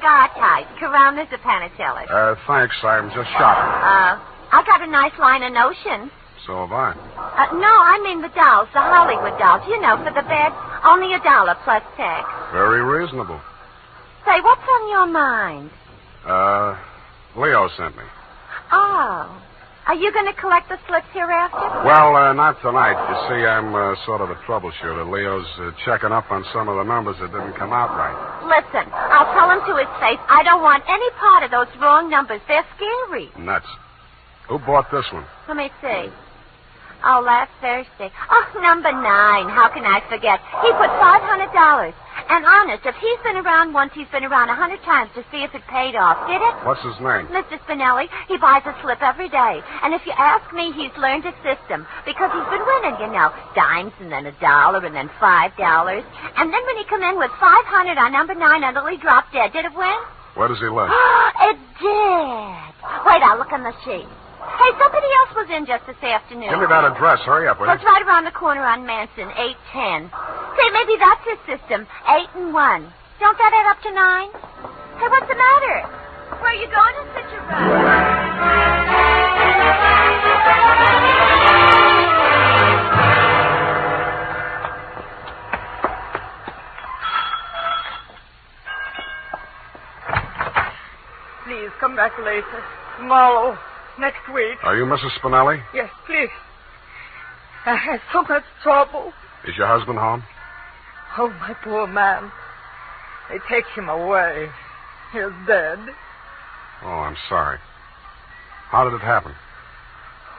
Cigar 0.00 0.32
type. 0.32 0.66
Coronas 0.80 1.28
or 1.30 1.38
Panatelas? 1.44 2.08
Uh, 2.08 2.34
thanks. 2.46 2.74
I'm 2.82 3.12
just 3.12 3.28
shopping. 3.36 3.68
Uh, 3.84 4.16
I 4.48 4.64
got 4.64 4.80
a 4.80 4.90
nice 4.90 5.12
line 5.18 5.42
of 5.42 5.52
notions. 5.52 6.10
So 6.46 6.56
have 6.64 6.72
I. 6.72 6.96
Uh, 6.96 7.52
no, 7.60 7.68
I 7.68 8.00
mean 8.02 8.22
the 8.22 8.32
dolls, 8.32 8.68
the 8.72 8.80
Hollywood 8.80 9.38
dolls. 9.38 9.60
You 9.68 9.78
know, 9.80 9.98
for 9.98 10.08
the 10.08 10.24
bed, 10.24 10.52
only 10.88 11.12
a 11.12 11.20
dollar 11.20 11.54
plus 11.64 11.82
tax. 12.00 12.24
Very 12.50 12.80
reasonable. 12.80 13.40
Say, 14.24 14.40
what's 14.40 14.64
on 14.64 14.88
your 14.88 15.06
mind? 15.06 15.70
Uh, 16.24 16.78
Leo 17.36 17.68
sent 17.76 17.96
me. 17.96 18.04
Oh. 18.72 19.42
Are 19.86 19.94
you 19.94 20.12
going 20.12 20.26
to 20.26 20.36
collect 20.38 20.68
the 20.68 20.78
slips 20.86 21.08
hereafter? 21.12 21.58
Well, 21.82 22.14
uh, 22.14 22.32
not 22.32 22.60
tonight. 22.62 22.94
You 22.94 23.16
see, 23.26 23.40
I'm 23.46 23.74
uh, 23.74 23.96
sort 24.06 24.20
of 24.20 24.30
a 24.30 24.36
troubleshooter. 24.46 25.08
Leo's 25.10 25.46
uh, 25.58 25.72
checking 25.84 26.12
up 26.12 26.30
on 26.30 26.44
some 26.52 26.68
of 26.68 26.76
the 26.76 26.84
numbers 26.84 27.16
that 27.20 27.32
didn't 27.32 27.56
come 27.56 27.72
out 27.72 27.90
right. 27.96 28.14
Listen, 28.44 28.86
I'll 28.92 29.32
tell 29.34 29.50
him 29.50 29.64
to 29.66 29.74
his 29.80 29.90
face 29.98 30.20
I 30.28 30.42
don't 30.44 30.62
want 30.62 30.84
any 30.86 31.10
part 31.18 31.42
of 31.42 31.50
those 31.50 31.68
wrong 31.80 32.10
numbers. 32.10 32.40
They're 32.46 32.66
scary. 32.76 33.30
Nuts. 33.38 33.66
Who 34.48 34.58
bought 34.58 34.90
this 34.92 35.06
one? 35.12 35.24
Let 35.48 35.56
me 35.56 35.70
see. 35.80 36.10
Oh, 37.04 37.24
last 37.24 37.50
Thursday. 37.60 38.12
Oh, 38.30 38.44
number 38.60 38.92
nine. 38.92 39.48
How 39.48 39.72
can 39.72 39.84
I 39.88 40.04
forget? 40.08 40.40
He 40.60 40.68
put 40.76 40.90
five 41.00 41.24
hundred 41.24 41.52
dollars. 41.56 41.94
And 42.28 42.44
honest, 42.44 42.84
if 42.84 42.94
he's 43.00 43.20
been 43.24 43.40
around 43.40 43.72
once, 43.72 43.90
he's 43.94 44.08
been 44.12 44.22
around 44.22 44.50
a 44.50 44.54
hundred 44.54 44.82
times 44.84 45.10
to 45.16 45.24
see 45.32 45.42
if 45.42 45.54
it 45.54 45.64
paid 45.66 45.96
off. 45.96 46.28
Did 46.28 46.38
it? 46.38 46.54
What's 46.62 46.84
his 46.84 46.94
name? 47.00 47.26
Mr. 47.32 47.56
Spinelli, 47.64 48.06
he 48.28 48.36
buys 48.36 48.62
a 48.68 48.76
slip 48.84 49.00
every 49.00 49.28
day. 49.32 49.64
And 49.82 49.94
if 49.96 50.04
you 50.04 50.12
ask 50.14 50.44
me, 50.52 50.70
he's 50.76 50.92
learned 51.00 51.24
a 51.24 51.34
system. 51.40 51.88
Because 52.04 52.30
he's 52.30 52.50
been 52.52 52.62
winning, 52.62 52.96
you 53.00 53.10
know. 53.10 53.32
Dimes 53.56 53.96
and 53.98 54.12
then 54.12 54.28
a 54.28 54.34
dollar 54.38 54.84
and 54.84 54.94
then 54.94 55.08
five 55.18 55.56
dollars. 55.56 56.04
And 56.36 56.52
then 56.52 56.62
when 56.68 56.76
he 56.76 56.84
come 56.84 57.02
in 57.02 57.16
with 57.16 57.32
five 57.40 57.64
hundred 57.64 57.96
on 57.96 58.12
number 58.12 58.36
nine 58.36 58.62
until 58.62 58.86
he 58.86 59.00
dropped 59.00 59.32
dead, 59.32 59.56
did 59.56 59.64
it 59.64 59.74
win? 59.74 59.98
Where 60.36 60.46
does 60.46 60.60
he 60.60 60.68
live? 60.68 60.92
it 61.48 61.58
did. 61.80 62.74
Wait, 63.08 63.22
I'll 63.24 63.38
look 63.38 63.52
on 63.52 63.64
the 63.64 63.74
sheet. 63.88 64.06
Hey, 64.40 64.72
somebody 64.80 65.06
else 65.20 65.32
was 65.36 65.48
in 65.52 65.66
just 65.66 65.84
this 65.86 66.00
afternoon. 66.00 66.48
Give 66.48 66.60
me 66.60 66.66
that 66.68 66.84
address. 66.84 67.20
Hurry 67.28 67.48
up, 67.48 67.60
will 67.60 67.66
Well, 67.66 67.76
it's 67.76 67.84
right 67.84 68.00
around 68.00 68.24
the 68.24 68.32
corner 68.32 68.64
on 68.64 68.86
Manson, 68.86 69.28
810. 69.36 70.08
Say, 70.56 70.66
maybe 70.72 70.96
that's 70.96 71.24
his 71.28 71.40
system, 71.44 71.86
8 72.08 72.28
and 72.40 72.54
1. 72.54 72.92
Don't 73.20 73.36
that 73.36 73.52
add 73.52 73.68
up 73.68 73.82
to 73.84 73.92
9? 73.92 74.32
Hey, 74.96 75.08
what's 75.12 75.28
the 75.28 75.36
matter? 75.36 75.84
Where 76.40 76.52
are 76.52 76.60
you 76.60 76.68
going 76.72 76.94
in 76.96 77.06
such 77.12 77.28
a 77.36 77.40
rush? 77.44 78.00
Please 91.44 91.70
come 91.80 91.96
back 91.96 92.12
later. 92.24 92.64
Tomorrow. 92.98 93.58
Next 94.00 94.32
week. 94.32 94.56
Are 94.62 94.76
you 94.76 94.84
Mrs. 94.84 95.10
Spinelli? 95.20 95.62
Yes, 95.74 95.90
please. 96.06 96.30
I 97.66 97.76
had 97.76 98.00
so 98.12 98.22
much 98.22 98.44
trouble. 98.62 99.12
Is 99.46 99.54
your 99.58 99.66
husband 99.66 99.98
home? 99.98 100.22
Oh, 101.18 101.28
my 101.28 101.54
poor 101.62 101.86
man. 101.86 102.32
They 103.28 103.36
take 103.46 103.66
him 103.76 103.90
away. 103.90 104.48
He's 105.12 105.22
dead. 105.46 105.78
Oh, 106.82 106.88
I'm 106.88 107.16
sorry. 107.28 107.58
How 108.70 108.84
did 108.84 108.94
it 108.94 109.02
happen? 109.02 109.34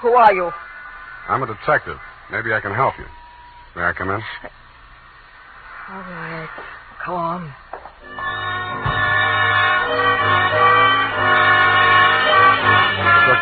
Who 0.01 0.09
are 0.13 0.33
you? 0.33 0.51
I'm 1.29 1.43
a 1.43 1.47
detective. 1.47 1.97
Maybe 2.31 2.53
I 2.53 2.61
can 2.61 2.73
help 2.73 2.97
you. 2.97 3.05
May 3.75 3.83
I 3.83 3.93
come 3.93 4.09
in? 4.09 4.21
All 5.89 5.99
right. 5.99 6.49
Come 7.05 7.13
on. 7.13 7.53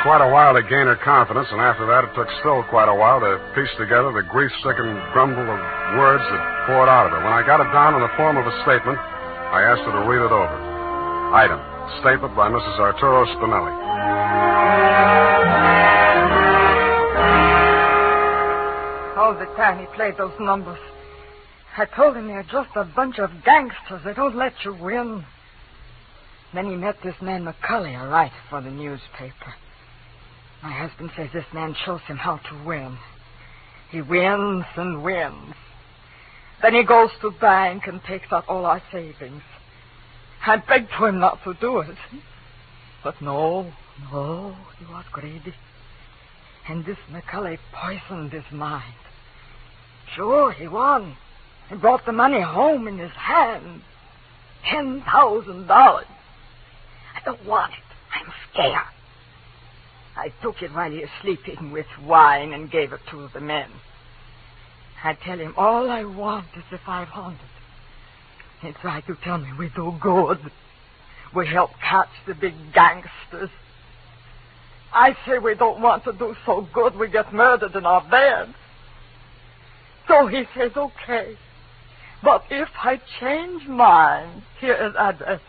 Quite 0.04 0.21
a 0.21 0.30
while 0.30 0.54
to 0.54 0.63
gain 0.63 0.86
her 0.86 0.99
confidence, 1.04 1.47
and 1.52 1.62
after 1.62 1.86
that, 1.88 2.04
it 2.06 2.12
took 2.15 2.28
still 2.39 2.63
quite 2.67 2.89
a 2.89 2.95
while 2.95 3.19
to 3.19 3.39
piece 3.56 3.71
together 3.78 4.12
the 4.12 4.25
grief 4.28 4.52
stricken 4.60 4.97
grumble 5.13 5.45
of 5.45 5.60
words 5.97 6.23
that 6.23 6.41
poured 6.67 6.89
out 6.89 7.08
of 7.08 7.15
her. 7.15 7.21
When 7.23 7.34
I 7.34 7.45
got 7.45 7.62
it 7.62 7.69
down 7.71 7.95
in 7.95 8.02
the 8.02 8.13
form 8.17 8.38
of 8.38 8.45
a 8.45 8.56
statement, 8.63 8.97
I 8.97 9.65
asked 9.65 9.86
her 9.88 9.93
to 9.93 10.04
read 10.06 10.21
it 10.21 10.34
over. 10.34 10.58
Item 11.34 11.60
Statement 12.02 12.36
by 12.36 12.49
Mrs. 12.49 12.80
Arturo 12.80 13.25
Spinelli. 13.25 13.73
All 19.17 19.34
the 19.34 19.45
time 19.58 19.80
he 19.80 19.86
played 19.95 20.17
those 20.17 20.38
numbers. 20.39 20.80
I 21.78 21.86
told 21.86 22.15
him 22.15 22.28
they're 22.28 22.43
just 22.43 22.69
a 22.75 22.84
bunch 22.84 23.19
of 23.19 23.30
gangsters. 23.43 24.02
They 24.04 24.13
don't 24.13 24.36
let 24.36 24.54
you 24.63 24.73
win. 24.73 25.25
Then 26.54 26.65
he 26.65 26.75
met 26.75 26.95
this 27.04 27.15
man 27.21 27.45
McCully, 27.45 27.99
a 27.99 28.08
writer 28.08 28.34
for 28.49 28.62
the 28.62 28.71
newspaper. 28.71 29.54
My 30.62 30.72
husband 30.72 31.12
says 31.15 31.30
this 31.34 31.45
man 31.54 31.76
shows 31.86 32.02
him 32.02 32.17
how 32.17 32.38
to 32.38 32.63
win. 32.65 32.98
He 33.91 34.02
wins 34.02 34.65
and 34.76 35.04
wins. 35.04 35.56
Then 36.62 36.74
he 36.74 36.84
goes 36.84 37.10
to 37.22 37.32
bank 37.32 37.84
and 37.88 38.04
takes 38.04 38.32
out 38.32 38.48
all 38.48 38.65
our 38.65 38.82
savings. 38.91 39.41
I 40.45 40.58
begged 40.58 40.89
for 40.98 41.10
him 41.10 41.19
not 41.19 41.43
to 41.43 41.54
do 41.54 41.80
it. 41.80 41.98
But 43.04 43.22
no, 43.22 43.72
no, 44.12 44.56
he 44.78 44.86
was 44.86 45.06
greedy. 45.12 45.54
And 46.67 46.86
this 46.86 46.98
McCully 47.10 47.58
poisoned 47.74 48.34
his 48.34 48.52
mind. 48.52 48.93
Sure, 50.15 50.52
he 50.52 50.67
won. 50.67 51.15
He 51.69 51.76
brought 51.76 52.06
the 52.06 52.12
money 52.12 52.41
home 52.41 52.88
in 52.88 52.98
his 52.98 53.12
hand. 53.12 53.82
Ten 54.69 55.02
thousand 55.02 55.67
dollars. 55.67 56.08
I 57.15 57.24
don't 57.24 57.45
want 57.45 57.72
it. 57.72 57.95
I'm 58.13 58.34
scared. 58.52 58.99
I 60.19 60.34
took 60.41 60.62
it 60.62 60.73
while 60.73 60.91
he 60.91 60.99
was 60.99 61.10
sleeping 61.21 61.71
with 61.71 61.88
wine 62.03 62.51
and 62.51 62.69
gave 62.69 62.91
it 62.91 62.99
to 63.12 63.29
the 63.34 63.39
men. 63.39 63.71
I 65.01 65.13
tell 65.13 65.39
him 65.39 65.53
all 65.55 65.89
I 65.89 66.03
want 66.03 66.47
is 66.58 66.63
the 66.69 66.77
five 66.77 67.08
hundred. 67.08 67.39
He 68.62 68.73
tried 68.73 69.05
to 69.08 69.15
tell 69.23 69.38
me 69.38 69.47
we 69.58 69.69
do 69.69 69.95
good. 70.01 70.39
We 71.34 71.47
help 71.47 71.71
catch 71.82 72.10
the 72.27 72.34
big 72.34 72.53
gangsters. 72.73 73.49
I 74.93 75.15
say 75.25 75.39
we 75.39 75.55
don't 75.55 75.82
want 75.82 76.03
to 76.03 76.12
do 76.12 76.36
so 76.45 76.67
good 76.73 76.97
we 76.97 77.08
get 77.08 77.34
murdered 77.34 77.75
in 77.75 77.86
our 77.86 78.03
beds. 78.10 78.53
So 80.10 80.27
he 80.27 80.43
says, 80.58 80.71
okay. 80.75 81.38
But 82.21 82.43
if 82.49 82.67
I 82.84 82.99
change 83.21 83.67
mine, 83.67 84.43
here 84.60 84.73
is 84.73 84.95
address. 84.97 85.39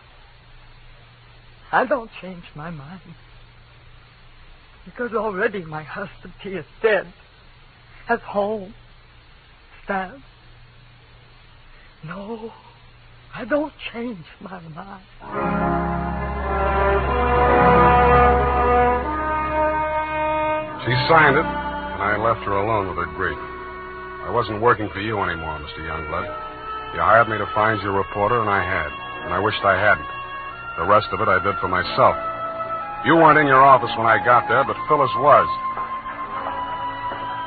I 1.73 1.87
don't 1.87 2.11
change 2.21 2.45
my 2.55 2.71
mind. 2.71 3.01
Because 4.85 5.13
already 5.13 5.65
my 5.65 5.83
husband, 5.83 6.33
he 6.43 6.51
is 6.51 6.65
dead. 6.83 7.13
Has 8.07 8.21
home. 8.21 8.75
Stabbed. 9.85 10.23
No, 12.05 12.53
I 13.35 13.45
don't 13.45 13.73
change 13.93 14.25
my 14.41 14.61
mind. 14.61 15.05
She 20.81 20.97
signed 21.13 21.37
it, 21.37 21.45
and 21.45 22.03
I 22.03 22.17
left 22.17 22.41
her 22.47 22.57
alone 22.57 22.89
with 22.89 22.97
her 22.97 23.13
grief. 23.15 23.37
I 23.37 24.31
wasn't 24.33 24.63
working 24.63 24.89
for 24.95 25.01
you 25.01 25.21
anymore, 25.21 25.59
Mr. 25.59 25.85
Youngblood. 25.85 26.25
You 26.95 27.01
hired 27.01 27.29
me 27.29 27.37
to 27.37 27.47
find 27.55 27.83
you 27.83 27.91
a 27.91 27.93
reporter, 27.93 28.41
and 28.41 28.49
I 28.49 28.65
had. 28.65 28.91
And 29.25 29.35
I 29.35 29.39
wished 29.39 29.61
I 29.63 29.79
hadn't. 29.79 30.09
The 30.79 30.87
rest 30.89 31.09
of 31.13 31.21
it 31.21 31.29
I 31.29 31.39
did 31.45 31.61
for 31.61 31.69
myself. 31.69 32.30
You 33.05 33.17
weren't 33.17 33.39
in 33.39 33.47
your 33.47 33.65
office 33.65 33.91
when 33.97 34.07
I 34.07 34.21
got 34.25 34.45
there, 34.49 34.65
but 34.65 34.77
Phyllis 34.89 35.11
was. 35.17 35.49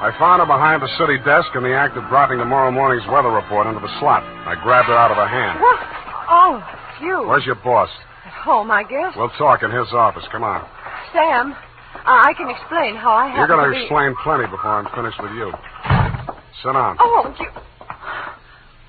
I 0.04 0.12
found 0.20 0.42
her 0.42 0.50
behind 0.50 0.82
the 0.82 0.92
city 0.98 1.22
desk 1.24 1.54
in 1.56 1.64
the 1.64 1.72
act 1.72 1.96
of 1.96 2.04
dropping 2.10 2.42
tomorrow 2.42 2.72
morning's 2.72 3.08
weather 3.08 3.30
report 3.30 3.68
into 3.68 3.80
the 3.80 3.94
slot. 4.02 4.26
I 4.44 4.58
grabbed 4.60 4.90
her 4.90 4.98
out 4.98 5.12
of 5.14 5.18
her 5.22 5.30
hand. 5.30 5.62
What? 5.62 5.80
Oh, 6.28 6.60
you. 7.00 7.30
Where's 7.30 7.46
your 7.46 7.56
boss? 7.62 7.88
At 8.26 8.34
home, 8.34 8.72
I 8.72 8.84
guess. 8.84 9.14
We'll 9.16 9.32
talk 9.38 9.64
in 9.64 9.72
his 9.72 9.88
office. 9.94 10.26
Come 10.32 10.44
on. 10.44 10.68
Sam, 11.14 11.54
uh, 11.54 11.56
I 12.04 12.34
can 12.36 12.50
explain 12.50 12.98
how 12.98 13.14
I 13.14 13.32
You're 13.38 13.48
going 13.48 13.64
to 13.64 13.72
be... 13.72 13.86
explain 13.86 14.16
plenty 14.26 14.50
before 14.50 14.82
I'm 14.82 14.90
finished 14.92 15.22
with 15.22 15.32
you. 15.38 15.54
Sit 16.66 16.74
down. 16.74 16.98
Oh, 17.00 17.30
you... 17.40 17.48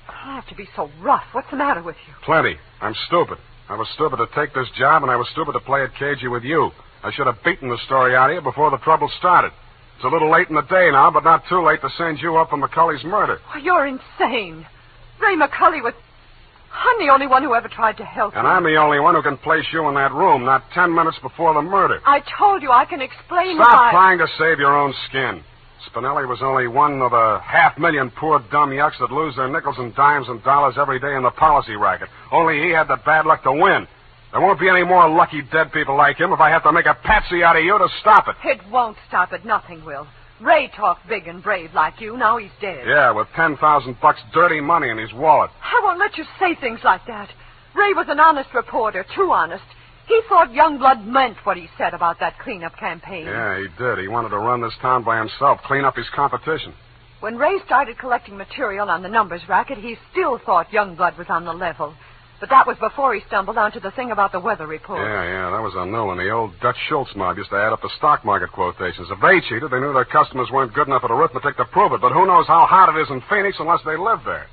I 0.09 0.35
have 0.35 0.47
to 0.49 0.55
be 0.55 0.67
so 0.75 0.89
rough. 0.99 1.23
What's 1.31 1.49
the 1.51 1.57
matter 1.57 1.83
with 1.83 1.95
you? 2.07 2.13
Plenty. 2.25 2.57
I'm 2.81 2.95
stupid. 3.07 3.37
I 3.67 3.75
was 3.75 3.87
stupid 3.95 4.17
to 4.17 4.27
take 4.35 4.53
this 4.53 4.67
job, 4.77 5.03
and 5.03 5.11
I 5.11 5.15
was 5.15 5.27
stupid 5.31 5.53
to 5.53 5.59
play 5.59 5.83
it 5.83 5.91
cagey 5.97 6.27
with 6.27 6.43
you. 6.43 6.71
I 7.03 7.11
should 7.11 7.25
have 7.25 7.43
beaten 7.43 7.69
the 7.69 7.79
story 7.85 8.15
out 8.15 8.29
of 8.29 8.35
you 8.35 8.41
before 8.41 8.69
the 8.69 8.77
trouble 8.77 9.09
started. 9.17 9.51
It's 9.95 10.05
a 10.05 10.07
little 10.07 10.29
late 10.29 10.49
in 10.49 10.55
the 10.55 10.61
day 10.61 10.89
now, 10.91 11.09
but 11.09 11.23
not 11.23 11.43
too 11.49 11.63
late 11.65 11.81
to 11.81 11.89
send 11.97 12.19
you 12.19 12.35
up 12.37 12.49
for 12.49 12.57
McCully's 12.57 13.03
murder. 13.03 13.39
Oh, 13.53 13.57
you're 13.57 13.87
insane. 13.87 14.65
Ray 15.21 15.35
McCully 15.35 15.81
was... 15.81 15.93
I'm 16.73 16.99
the 16.99 17.11
only 17.11 17.25
one 17.25 17.41
who 17.41 17.55
ever 17.55 17.69
tried 17.69 17.97
to 17.97 18.05
help 18.05 18.33
you. 18.33 18.39
And 18.39 18.45
you. 18.45 18.51
I'm 18.51 18.63
the 18.63 18.75
only 18.75 18.99
one 18.99 19.15
who 19.15 19.23
can 19.23 19.37
place 19.37 19.65
you 19.71 19.87
in 19.87 19.95
that 19.95 20.11
room, 20.11 20.43
not 20.43 20.63
ten 20.73 20.93
minutes 20.93 21.17
before 21.21 21.53
the 21.53 21.61
murder. 21.61 22.01
I 22.05 22.21
told 22.37 22.61
you 22.61 22.69
I 22.69 22.85
can 22.85 23.01
explain 23.01 23.55
Stop 23.55 23.71
why... 23.71 23.91
trying 23.91 24.17
to 24.19 24.27
save 24.37 24.59
your 24.59 24.77
own 24.77 24.93
skin. 25.07 25.41
Spinelli 25.91 26.27
was 26.27 26.39
only 26.41 26.67
one 26.67 27.01
of 27.01 27.13
a 27.13 27.39
half 27.39 27.77
million 27.77 28.11
poor 28.11 28.39
dumb 28.51 28.71
yucks 28.71 28.97
that 28.99 29.11
lose 29.11 29.35
their 29.35 29.47
nickels 29.47 29.75
and 29.77 29.95
dimes 29.95 30.27
and 30.27 30.43
dollars 30.43 30.75
every 30.77 30.99
day 30.99 31.15
in 31.15 31.23
the 31.23 31.31
policy 31.31 31.75
racket. 31.75 32.09
Only 32.31 32.61
he 32.61 32.69
had 32.71 32.87
the 32.87 32.97
bad 33.05 33.25
luck 33.25 33.43
to 33.43 33.51
win. 33.51 33.87
There 34.31 34.41
won't 34.41 34.59
be 34.59 34.67
any 34.69 34.83
more 34.83 35.07
lucky 35.09 35.41
dead 35.51 35.71
people 35.71 35.95
like 35.95 36.17
him 36.17 36.33
if 36.33 36.39
I 36.39 36.49
have 36.49 36.63
to 36.63 36.71
make 36.71 36.85
a 36.85 36.97
patsy 37.03 37.43
out 37.43 37.55
of 37.55 37.63
you 37.63 37.77
to 37.77 37.87
stop 38.01 38.27
it. 38.27 38.35
It 38.43 38.59
won't 38.69 38.97
stop 39.07 39.31
it. 39.31 39.45
Nothing 39.45 39.85
will. 39.85 40.07
Ray 40.41 40.69
talked 40.75 41.07
big 41.07 41.27
and 41.27 41.41
brave 41.41 41.73
like 41.73 42.01
you. 42.01 42.17
Now 42.17 42.37
he's 42.37 42.51
dead. 42.59 42.85
Yeah, 42.85 43.11
with 43.11 43.27
ten 43.35 43.55
thousand 43.57 43.97
bucks 44.01 44.19
dirty 44.33 44.59
money 44.59 44.89
in 44.89 44.97
his 44.97 45.13
wallet. 45.13 45.51
I 45.63 45.79
won't 45.83 45.99
let 45.99 46.17
you 46.17 46.25
say 46.39 46.55
things 46.55 46.81
like 46.83 47.05
that. 47.07 47.29
Ray 47.75 47.93
was 47.93 48.07
an 48.09 48.19
honest 48.19 48.53
reporter, 48.53 49.05
too 49.15 49.31
honest. 49.31 49.63
He 50.07 50.21
thought 50.29 50.49
Youngblood 50.49 51.05
meant 51.05 51.37
what 51.43 51.57
he 51.57 51.67
said 51.77 51.93
about 51.93 52.19
that 52.19 52.37
cleanup 52.39 52.77
campaign. 52.77 53.25
Yeah, 53.25 53.57
he 53.57 53.67
did. 53.77 53.99
He 53.99 54.07
wanted 54.07 54.29
to 54.29 54.37
run 54.37 54.61
this 54.61 54.73
town 54.81 55.03
by 55.03 55.17
himself, 55.17 55.59
clean 55.65 55.83
up 55.83 55.95
his 55.95 56.05
competition. 56.15 56.73
When 57.21 57.37
Ray 57.37 57.57
started 57.65 57.97
collecting 57.97 58.37
material 58.37 58.89
on 58.89 59.01
the 59.01 59.09
numbers 59.09 59.41
racket, 59.49 59.79
he 59.79 59.97
still 60.11 60.37
thought 60.45 60.69
Youngblood 60.69 61.17
was 61.17 61.27
on 61.29 61.45
the 61.45 61.53
level. 61.53 61.95
But 62.39 62.49
that 62.49 62.67
was 62.67 62.77
before 62.77 63.15
he 63.15 63.21
stumbled 63.27 63.57
onto 63.57 63.79
the 63.79 63.91
thing 63.91 64.11
about 64.11 64.31
the 64.33 64.39
weather 64.39 64.67
report. 64.67 64.99
Yeah, 64.99 65.23
yeah, 65.23 65.49
that 65.51 65.63
was 65.63 65.73
a 65.75 65.85
new 65.85 66.05
one. 66.05 66.17
The 66.17 66.29
old 66.29 66.59
Dutch 66.59 66.75
Schultz 66.89 67.15
mob 67.15 67.37
used 67.37 67.49
to 67.49 67.55
add 67.55 67.71
up 67.71 67.81
the 67.81 67.89
stock 67.97 68.25
market 68.25 68.51
quotations. 68.51 69.07
If 69.09 69.19
they 69.21 69.39
cheated, 69.47 69.71
they 69.71 69.79
knew 69.79 69.93
their 69.93 70.05
customers 70.05 70.49
weren't 70.51 70.73
good 70.73 70.87
enough 70.87 71.03
at 71.05 71.11
arithmetic 71.11 71.55
to 71.57 71.65
prove 71.65 71.93
it. 71.93 72.01
But 72.01 72.11
who 72.11 72.27
knows 72.27 72.45
how 72.45 72.65
hot 72.67 72.93
it 72.93 73.01
is 73.01 73.07
in 73.09 73.23
Phoenix 73.29 73.55
unless 73.59 73.79
they 73.85 73.95
live 73.95 74.19
there? 74.25 74.47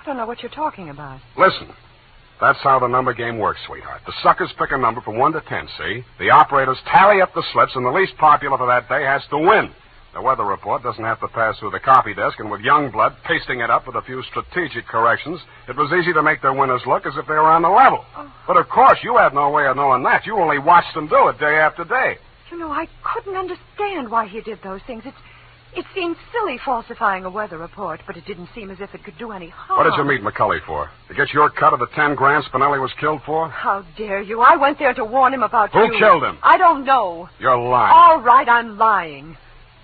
I 0.00 0.06
don't 0.06 0.16
know 0.16 0.26
what 0.26 0.42
you're 0.42 0.50
talking 0.50 0.88
about. 0.88 1.20
Listen, 1.36 1.68
that's 2.40 2.58
how 2.60 2.78
the 2.78 2.86
number 2.86 3.12
game 3.12 3.38
works, 3.38 3.60
sweetheart. 3.66 4.00
The 4.06 4.14
suckers 4.22 4.50
pick 4.58 4.72
a 4.72 4.78
number 4.78 5.00
from 5.00 5.18
1 5.18 5.32
to 5.32 5.40
10, 5.42 5.68
see? 5.78 6.04
The 6.18 6.30
operators 6.30 6.78
tally 6.90 7.20
up 7.20 7.34
the 7.34 7.44
slips, 7.52 7.72
and 7.74 7.84
the 7.84 7.90
least 7.90 8.16
popular 8.16 8.56
for 8.56 8.66
that 8.66 8.88
day 8.88 9.04
has 9.04 9.22
to 9.30 9.38
win. 9.38 9.70
The 10.12 10.20
weather 10.20 10.44
report 10.44 10.82
doesn't 10.82 11.04
have 11.04 11.20
to 11.20 11.28
pass 11.28 11.58
through 11.58 11.70
the 11.70 11.78
copy 11.78 12.14
desk, 12.14 12.40
and 12.40 12.50
with 12.50 12.62
Youngblood 12.62 13.14
pasting 13.24 13.60
it 13.60 13.70
up 13.70 13.86
with 13.86 13.94
a 13.94 14.02
few 14.02 14.22
strategic 14.24 14.86
corrections, 14.86 15.38
it 15.68 15.76
was 15.76 15.92
easy 15.92 16.12
to 16.12 16.22
make 16.22 16.42
their 16.42 16.52
winners 16.52 16.82
look 16.86 17.06
as 17.06 17.12
if 17.16 17.26
they 17.28 17.34
were 17.34 17.50
on 17.50 17.62
the 17.62 17.68
level. 17.68 18.04
But 18.46 18.56
of 18.56 18.68
course, 18.68 18.98
you 19.04 19.16
had 19.18 19.34
no 19.34 19.50
way 19.50 19.66
of 19.68 19.76
knowing 19.76 20.02
that. 20.02 20.26
You 20.26 20.36
only 20.36 20.58
watched 20.58 20.94
them 20.94 21.06
do 21.06 21.28
it 21.28 21.38
day 21.38 21.58
after 21.58 21.84
day. 21.84 22.16
You 22.50 22.58
know, 22.58 22.72
I 22.72 22.88
couldn't 23.04 23.36
understand 23.36 24.10
why 24.10 24.26
he 24.26 24.40
did 24.40 24.58
those 24.64 24.80
things. 24.84 25.04
It, 25.06 25.14
it 25.76 25.84
seemed 25.94 26.16
silly 26.32 26.58
falsifying 26.64 27.24
a 27.24 27.30
weather 27.30 27.56
report, 27.58 28.00
but 28.06 28.16
it 28.16 28.24
didn't 28.26 28.48
seem 28.54 28.70
as 28.70 28.78
if 28.80 28.94
it 28.94 29.04
could 29.04 29.16
do 29.18 29.30
any 29.32 29.48
harm. 29.48 29.78
What 29.78 29.84
did 29.90 29.96
you 29.98 30.04
meet 30.04 30.22
McCully 30.22 30.58
for? 30.66 30.90
To 31.08 31.14
get 31.14 31.32
your 31.32 31.48
cut 31.50 31.72
of 31.72 31.78
the 31.80 31.86
ten 31.94 32.14
grand 32.14 32.44
Spinelli 32.44 32.80
was 32.80 32.92
killed 32.98 33.22
for? 33.24 33.48
How 33.48 33.84
dare 33.96 34.20
you? 34.22 34.40
I 34.40 34.56
went 34.56 34.78
there 34.78 34.94
to 34.94 35.04
warn 35.04 35.32
him 35.32 35.42
about 35.42 35.70
Who 35.70 35.92
you. 35.92 35.98
killed 35.98 36.24
him? 36.24 36.38
I 36.42 36.58
don't 36.58 36.84
know. 36.84 37.28
You're 37.38 37.56
lying. 37.56 37.92
All 37.94 38.20
right, 38.22 38.48
I'm 38.48 38.78
lying. 38.78 39.36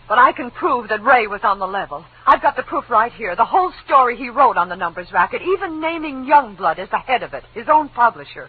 But 0.08 0.18
I 0.18 0.32
can 0.32 0.50
prove 0.52 0.88
that 0.90 1.02
Ray 1.02 1.26
was 1.26 1.40
on 1.42 1.58
the 1.58 1.66
level. 1.66 2.04
I've 2.26 2.40
got 2.42 2.54
the 2.56 2.62
proof 2.62 2.88
right 2.88 3.12
here. 3.12 3.34
The 3.34 3.44
whole 3.44 3.72
story 3.84 4.16
he 4.16 4.28
wrote 4.28 4.56
on 4.56 4.68
the 4.68 4.76
numbers 4.76 5.08
racket, 5.12 5.42
even 5.42 5.80
naming 5.80 6.24
Youngblood 6.26 6.78
as 6.78 6.88
the 6.90 6.98
head 6.98 7.22
of 7.24 7.34
it, 7.34 7.42
his 7.54 7.66
own 7.68 7.88
publisher. 7.88 8.48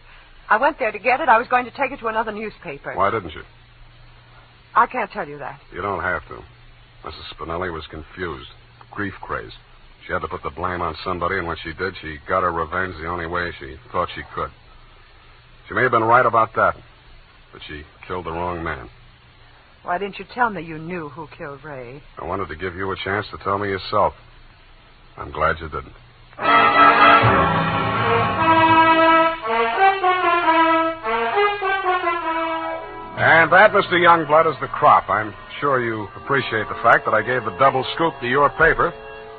I 0.50 0.58
went 0.58 0.78
there 0.80 0.92
to 0.92 1.00
get 1.00 1.20
it. 1.20 1.30
I 1.30 1.40
was 1.40 1.48
going 1.48 1.66
to 1.66 1.72
take 1.72 1.92
it 1.92 2.00
to 2.00 2.08
another 2.08 2.32
newspaper. 2.32 2.94
Why 2.94 3.10
didn't 3.10 3.34
you? 3.34 3.42
I 4.76 4.86
can't 4.86 5.12
tell 5.12 5.28
you 5.28 5.40
that. 5.40 5.60
You 5.74 5.82
don't 5.82 6.02
have 6.04 6.28
to. 6.28 6.44
Mrs. 7.08 7.38
Spinelli 7.38 7.72
was 7.72 7.88
confused, 7.88 8.50
grief 8.92 9.14
crazed. 9.22 9.56
She 10.06 10.12
had 10.12 10.20
to 10.24 10.28
put 10.28 10.44
the 10.44 10.50
blame 10.50 10.82
on 10.82 10.94
somebody, 11.06 11.38
and 11.38 11.48
when 11.48 11.56
she 11.64 11.72
did, 11.72 11.94
she 12.02 12.18
got 12.28 12.44
her 12.44 12.52
revenge 12.52 12.96
the 13.00 13.08
only 13.08 13.28
way 13.28 13.50
she 13.58 13.78
thought 13.94 14.10
she 14.14 14.24
could. 14.36 14.50
She 15.68 15.74
may 15.74 15.84
have 15.84 15.92
been 15.92 16.04
right 16.04 16.26
about 16.26 16.54
that. 16.56 16.76
but 17.54 17.62
she 17.66 17.84
killed 18.06 18.26
the 18.26 18.32
wrong 18.32 18.62
man. 18.62 18.90
Why 19.84 19.98
didn't 19.98 20.20
you 20.20 20.26
tell 20.34 20.50
me 20.50 20.62
you 20.62 20.78
knew 20.78 21.08
who 21.08 21.28
killed 21.38 21.64
Ray? 21.64 22.04
I 22.18 22.26
wanted 22.26 22.50
to 22.50 22.58
give 22.58 22.76
you 22.76 22.92
a 22.92 22.96
chance 23.06 23.26
to 23.32 23.38
tell 23.38 23.58
me 23.58 23.70
yourself. 23.70 24.14
I'm 25.16 25.32
glad 25.32 25.56
you 25.62 25.70
didn't. 25.70 25.94
And 33.38 33.52
that, 33.54 33.70
Mr. 33.70 33.94
Youngblood, 34.02 34.50
is 34.50 34.58
the 34.62 34.68
crop. 34.68 35.08
I'm 35.10 35.32
sure 35.62 35.78
you 35.80 36.08
appreciate 36.18 36.66
the 36.74 36.80
fact 36.82 37.06
that 37.06 37.14
I 37.14 37.22
gave 37.22 37.46
the 37.46 37.56
double 37.60 37.86
scoop 37.94 38.16
to 38.20 38.28
your 38.28 38.50
paper. 38.58 38.90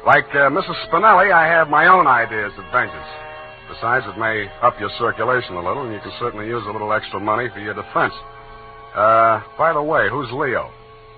Like 0.06 0.30
uh, 0.38 0.46
Mrs. 0.54 0.78
Spinelli, 0.87 1.32
I 1.34 1.48
have 1.50 1.66
my 1.68 1.88
own 1.88 2.06
ideas 2.06 2.52
of 2.56 2.64
vengeance. 2.70 3.11
Besides, 3.68 4.06
it 4.06 4.16
may 4.16 4.46
up 4.62 4.78
your 4.78 4.90
circulation 5.02 5.56
a 5.56 5.66
little, 5.66 5.82
and 5.82 5.92
you 5.92 5.98
can 5.98 6.12
certainly 6.20 6.46
use 6.46 6.62
a 6.68 6.70
little 6.70 6.92
extra 6.92 7.18
money 7.18 7.48
for 7.52 7.58
your 7.58 7.74
defense. 7.74 8.14
Uh, 8.94 9.42
by 9.58 9.72
the 9.74 9.82
way, 9.82 10.08
who's 10.08 10.30
Leo? 10.30 10.70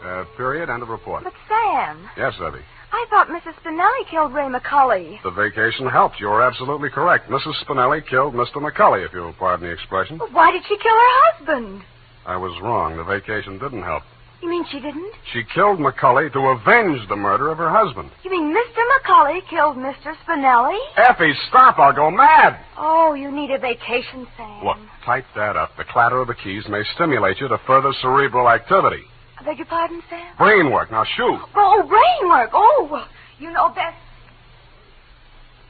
Uh, 0.03 0.25
period, 0.39 0.71
end 0.71 0.83
of 0.83 0.89
report. 0.89 1.23
But, 1.25 1.35
Sam, 1.53 2.09
Yes, 2.17 2.33
Effie. 2.41 2.65
I 2.93 3.07
thought 3.11 3.29
Mrs. 3.29 3.61
Spinelli 3.61 4.09
killed 4.11 4.33
Ray 4.33 4.49
McCully. 4.49 5.23
The 5.23 5.31
vacation 5.31 5.87
helped. 5.87 6.19
You're 6.19 6.41
absolutely 6.41 6.89
correct. 6.89 7.29
Mrs. 7.29 7.63
Spinelli 7.63 8.01
killed 8.09 8.33
Mr. 8.33 8.57
McCully, 8.57 9.05
if 9.05 9.13
you'll 9.13 9.35
pardon 9.35 9.67
the 9.69 9.73
expression. 9.73 10.17
Well, 10.19 10.31
why 10.33 10.51
did 10.51 10.63
she 10.67 10.79
kill 10.79 10.97
her 10.97 11.37
husband? 11.37 11.83
I 12.27 12.37
was 12.37 12.53
wrong. 12.63 12.97
The 12.97 13.05
vacation 13.05 13.59
didn't 13.59 13.83
help. 13.83 14.03
You 14.43 14.49
mean 14.49 14.65
she 14.71 14.81
didn't? 14.81 15.13
She 15.33 15.43
killed 15.55 15.79
McCully 15.81 16.33
to 16.33 16.39
avenge 16.39 17.07
the 17.09 17.17
murder 17.17 17.51
of 17.51 17.59
her 17.59 17.71
husband. 17.71 18.11
You 18.25 18.31
mean 18.31 18.55
Mr. 18.55 18.81
McCully 18.97 19.41
killed 19.51 19.77
Mr. 19.77 20.15
Spinelli? 20.25 20.79
Effie, 20.97 21.35
stop. 21.49 21.79
I'll 21.79 21.93
go 21.93 22.11
mad. 22.11 22.59
Oh, 22.79 23.13
you 23.13 23.31
need 23.31 23.51
a 23.51 23.59
vacation, 23.59 24.27
Sam. 24.37 24.65
Look, 24.65 24.79
type 25.05 25.27
that 25.37 25.57
up. 25.57 25.77
The 25.77 25.85
clatter 25.85 26.21
of 26.21 26.29
the 26.29 26.35
keys 26.35 26.65
may 26.69 26.83
stimulate 26.95 27.39
you 27.39 27.49
to 27.49 27.59
further 27.67 27.93
cerebral 28.01 28.49
activity. 28.49 29.03
I 29.39 29.45
beg 29.45 29.59
your 29.59 29.67
pardon, 29.67 30.03
Sam? 30.09 30.37
Brain 30.39 30.71
work. 30.71 30.91
Now 30.91 31.05
shoot. 31.17 31.41
Oh, 31.55 31.83
brain 31.87 32.31
work. 32.31 32.51
Oh, 32.55 33.07
you 33.39 33.51
know 33.53 33.69
best. 33.69 33.97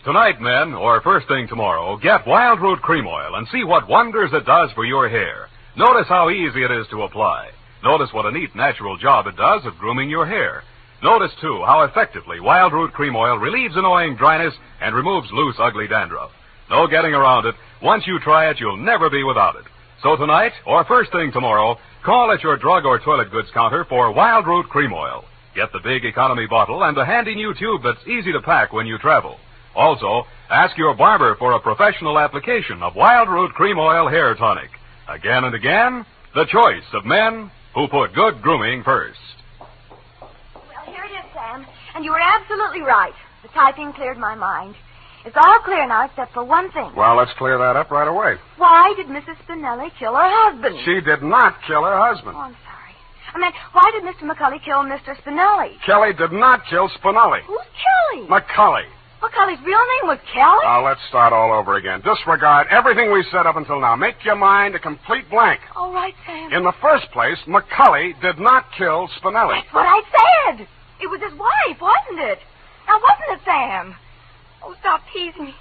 Tonight, 0.05 0.41
men, 0.41 0.75
or 0.75 1.01
first 1.03 1.29
thing 1.29 1.47
tomorrow, 1.49 1.97
get 1.99 2.25
Wildroot 2.25 2.81
Cream 2.81 3.07
Oil 3.07 3.35
and 3.35 3.47
see 3.53 3.65
what 3.65 3.89
wonders 3.89 4.31
it 4.33 4.47
does 4.47 4.71
for 4.75 4.85
your 4.85 5.09
hair. 5.09 5.49
Notice 5.81 6.09
how 6.09 6.29
easy 6.29 6.63
it 6.63 6.71
is 6.71 6.87
to 6.91 7.05
apply. 7.05 7.49
Notice 7.83 8.13
what 8.13 8.27
a 8.27 8.31
neat, 8.31 8.55
natural 8.55 8.99
job 8.99 9.27
it 9.27 9.35
does 9.39 9.65
of 9.65 9.79
grooming 9.79 10.11
your 10.11 10.27
hair. 10.27 10.63
Notice, 11.03 11.33
too, 11.41 11.63
how 11.65 11.85
effectively 11.85 12.37
Wildroot 12.37 12.93
Cream 12.93 13.17
Oil 13.17 13.39
relieves 13.39 13.75
annoying 13.75 14.15
dryness 14.15 14.53
and 14.83 14.95
removes 14.95 15.33
loose, 15.33 15.57
ugly 15.59 15.89
dandruff. 15.89 16.33
No 16.69 16.87
getting 16.87 17.15
around 17.15 17.47
it. 17.47 17.55
Once 17.81 18.07
you 18.07 18.21
try 18.21 18.51
it, 18.51 18.61
you'll 18.61 18.77
never 18.77 19.09
be 19.09 19.25
without 19.25 19.57
it. 19.57 19.65
So 20.03 20.17
tonight, 20.17 20.53
or 20.67 20.85
first 20.85 21.13
thing 21.13 21.33
tomorrow, 21.33 21.79
call 22.05 22.31
at 22.31 22.43
your 22.43 22.59
drug 22.59 22.85
or 22.85 22.99
toilet 22.99 23.31
goods 23.31 23.49
counter 23.55 23.87
for 23.89 24.13
Wildroot 24.13 24.69
Cream 24.69 24.93
Oil. 24.93 25.25
Get 25.55 25.73
the 25.73 25.81
big 25.83 26.05
economy 26.05 26.47
bottle 26.47 26.85
and 26.85 26.95
the 26.95 27.07
handy 27.07 27.35
new 27.35 27.55
tube 27.59 27.81
that's 27.83 28.07
easy 28.07 28.33
to 28.33 28.43
pack 28.43 28.75
when 28.75 28.87
you 28.87 28.99
travel. 28.99 29.39
Also, 29.75 30.25
ask 30.51 30.77
your 30.77 30.93
barber 30.93 31.37
for 31.37 31.53
a 31.53 31.61
professional 31.61 32.19
application 32.19 32.83
of 32.83 32.93
Wildroot 32.93 33.55
Cream 33.55 33.79
Oil 33.79 34.11
Hair 34.11 34.35
Tonic. 34.35 34.69
Again 35.11 35.43
and 35.43 35.55
again, 35.57 36.07
the 36.37 36.47
choice 36.47 36.87
of 36.95 37.05
men 37.05 37.51
who 37.75 37.89
put 37.89 38.15
good 38.15 38.41
grooming 38.43 38.85
first. 38.85 39.19
Well, 39.59 40.87
here 40.87 41.03
it 41.03 41.11
is, 41.11 41.27
Sam. 41.35 41.67
And 41.97 42.05
you 42.05 42.13
were 42.13 42.21
absolutely 42.21 42.83
right. 42.83 43.13
The 43.43 43.49
typing 43.49 43.93
cleared 43.93 44.19
my 44.19 44.37
mind. 44.37 44.77
It's 45.27 45.37
all 45.37 45.59
clear 45.65 45.87
now 45.89 46.07
except 46.07 46.33
for 46.33 46.45
one 46.45 46.71
thing. 46.71 46.93
Well, 46.97 47.17
let's 47.17 47.33
clear 47.39 47.59
that 47.59 47.75
up 47.75 47.91
right 47.91 48.07
away. 48.07 48.37
Why 48.57 48.95
did 48.97 49.07
Mrs. 49.09 49.37
Spinelli 49.47 49.91
kill 49.99 50.15
her 50.15 50.31
husband? 50.31 50.77
She 50.85 51.01
did 51.01 51.23
not 51.23 51.57
kill 51.67 51.83
her 51.83 51.99
husband. 51.99 52.37
Oh, 52.37 52.41
I'm 52.41 52.57
sorry. 52.65 52.95
I 53.35 53.39
mean, 53.39 53.53
why 53.73 53.91
did 53.93 54.05
Mr. 54.05 54.31
McCully 54.31 54.63
kill 54.65 54.85
Mr. 54.87 55.21
Spinelli? 55.21 55.75
Kelly 55.85 56.13
did 56.15 56.33
not 56.33 56.63
kill 56.71 56.89
Spinelli. 56.89 57.41
Who's 57.43 57.67
Kelly? 58.15 58.29
McCully. 58.29 58.87
McCully's 59.21 59.61
real 59.65 59.85
name 60.01 60.07
was 60.09 60.19
Kelly? 60.33 60.65
Now, 60.65 60.85
let's 60.85 61.01
start 61.09 61.33
all 61.33 61.53
over 61.53 61.77
again. 61.77 62.01
Disregard 62.01 62.69
everything 62.71 63.13
we 63.13 63.25
said 63.31 63.47
up 63.47 63.57
until 63.57 63.79
now. 63.81 63.95
Make 63.95 64.17
your 64.25 64.37
mind 64.37 64.75
a 64.75 64.79
complete 64.79 65.29
blank. 65.29 65.61
All 65.77 65.93
right, 65.93 66.15
Sam. 66.27 66.53
In 66.53 66.65
the 66.65 66.73
first 66.81 67.05
place, 67.13 67.37
McCully 67.47 68.19
did 68.23 68.39
not 68.39 68.65
kill 68.79 69.09
Spinelli. 69.21 69.61
That's 69.61 69.75
what 69.75 69.87
I 69.87 70.01
said. 70.57 70.67
It 71.01 71.07
was 71.07 71.21
his 71.21 71.39
wife, 71.39 71.81
wasn't 71.81 72.21
it? 72.33 72.39
Now, 72.89 72.97
wasn't 73.01 73.41
it, 73.41 73.45
Sam? 73.45 73.95
Oh, 74.65 74.75
stop 74.81 75.03
teasing 75.13 75.45
me. 75.45 75.55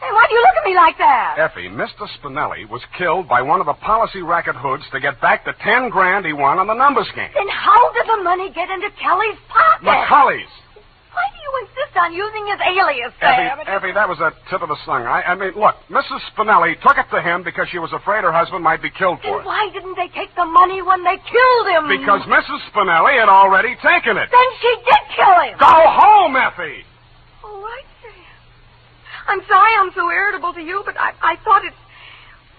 Hey, 0.00 0.12
why 0.12 0.26
do 0.28 0.34
you 0.34 0.40
look 0.44 0.56
at 0.60 0.68
me 0.68 0.74
like 0.76 0.98
that? 0.98 1.36
Effie, 1.38 1.68
Mr. 1.72 2.04
Spinelli 2.20 2.68
was 2.68 2.82
killed 2.98 3.28
by 3.28 3.40
one 3.40 3.60
of 3.60 3.66
the 3.66 3.72
policy 3.80 4.20
racket 4.20 4.56
hoods 4.56 4.84
to 4.92 5.00
get 5.00 5.20
back 5.22 5.46
the 5.46 5.54
ten 5.64 5.88
grand 5.88 6.26
he 6.26 6.34
won 6.34 6.58
on 6.58 6.66
the 6.66 6.74
numbers 6.74 7.08
game. 7.16 7.30
Then 7.32 7.48
how 7.48 7.92
did 7.94 8.04
the 8.06 8.22
money 8.22 8.52
get 8.52 8.68
into 8.68 8.90
Kelly's 9.00 9.38
pocket? 9.48 9.86
McCully's. 9.86 10.52
Why 11.14 11.26
do 11.30 11.38
you 11.38 11.52
insist 11.62 11.94
on 11.96 12.10
using 12.12 12.44
his 12.50 12.60
alias, 12.60 13.12
Effie, 13.22 13.48
Sam? 13.48 13.58
Effie, 13.66 13.92
that 13.94 14.08
was 14.08 14.18
a 14.18 14.34
tip 14.50 14.60
of 14.62 14.68
the 14.68 14.76
tongue. 14.84 15.06
I, 15.06 15.22
I 15.22 15.34
mean, 15.38 15.54
look, 15.54 15.78
Mrs. 15.88 16.18
Spinelli 16.34 16.74
took 16.82 16.98
it 16.98 17.06
to 17.14 17.22
him 17.22 17.42
because 17.46 17.68
she 17.70 17.78
was 17.78 17.92
afraid 17.94 18.24
her 18.26 18.32
husband 18.34 18.62
might 18.66 18.82
be 18.82 18.90
killed 18.90 19.22
for 19.22 19.30
Then 19.30 19.40
it. 19.40 19.46
why 19.46 19.70
didn't 19.72 19.94
they 19.94 20.08
take 20.10 20.34
the 20.34 20.44
money 20.44 20.82
when 20.82 21.04
they 21.06 21.16
killed 21.22 21.66
him? 21.70 21.86
Because 21.88 22.26
Mrs. 22.26 22.58
Spinelli 22.74 23.14
had 23.18 23.30
already 23.30 23.78
taken 23.78 24.18
it. 24.18 24.28
Then 24.34 24.50
she 24.60 24.72
did 24.82 25.02
kill 25.14 25.38
him. 25.46 25.54
Go 25.58 25.70
home, 25.70 26.34
Effie! 26.34 26.82
All 27.46 27.62
right, 27.62 27.86
Sam. 28.02 28.10
I'm 29.28 29.40
sorry 29.46 29.72
I'm 29.78 29.92
so 29.94 30.10
irritable 30.10 30.52
to 30.54 30.60
you, 30.62 30.82
but 30.84 30.98
I, 30.98 31.12
I 31.22 31.36
thought 31.44 31.64
it. 31.64 31.72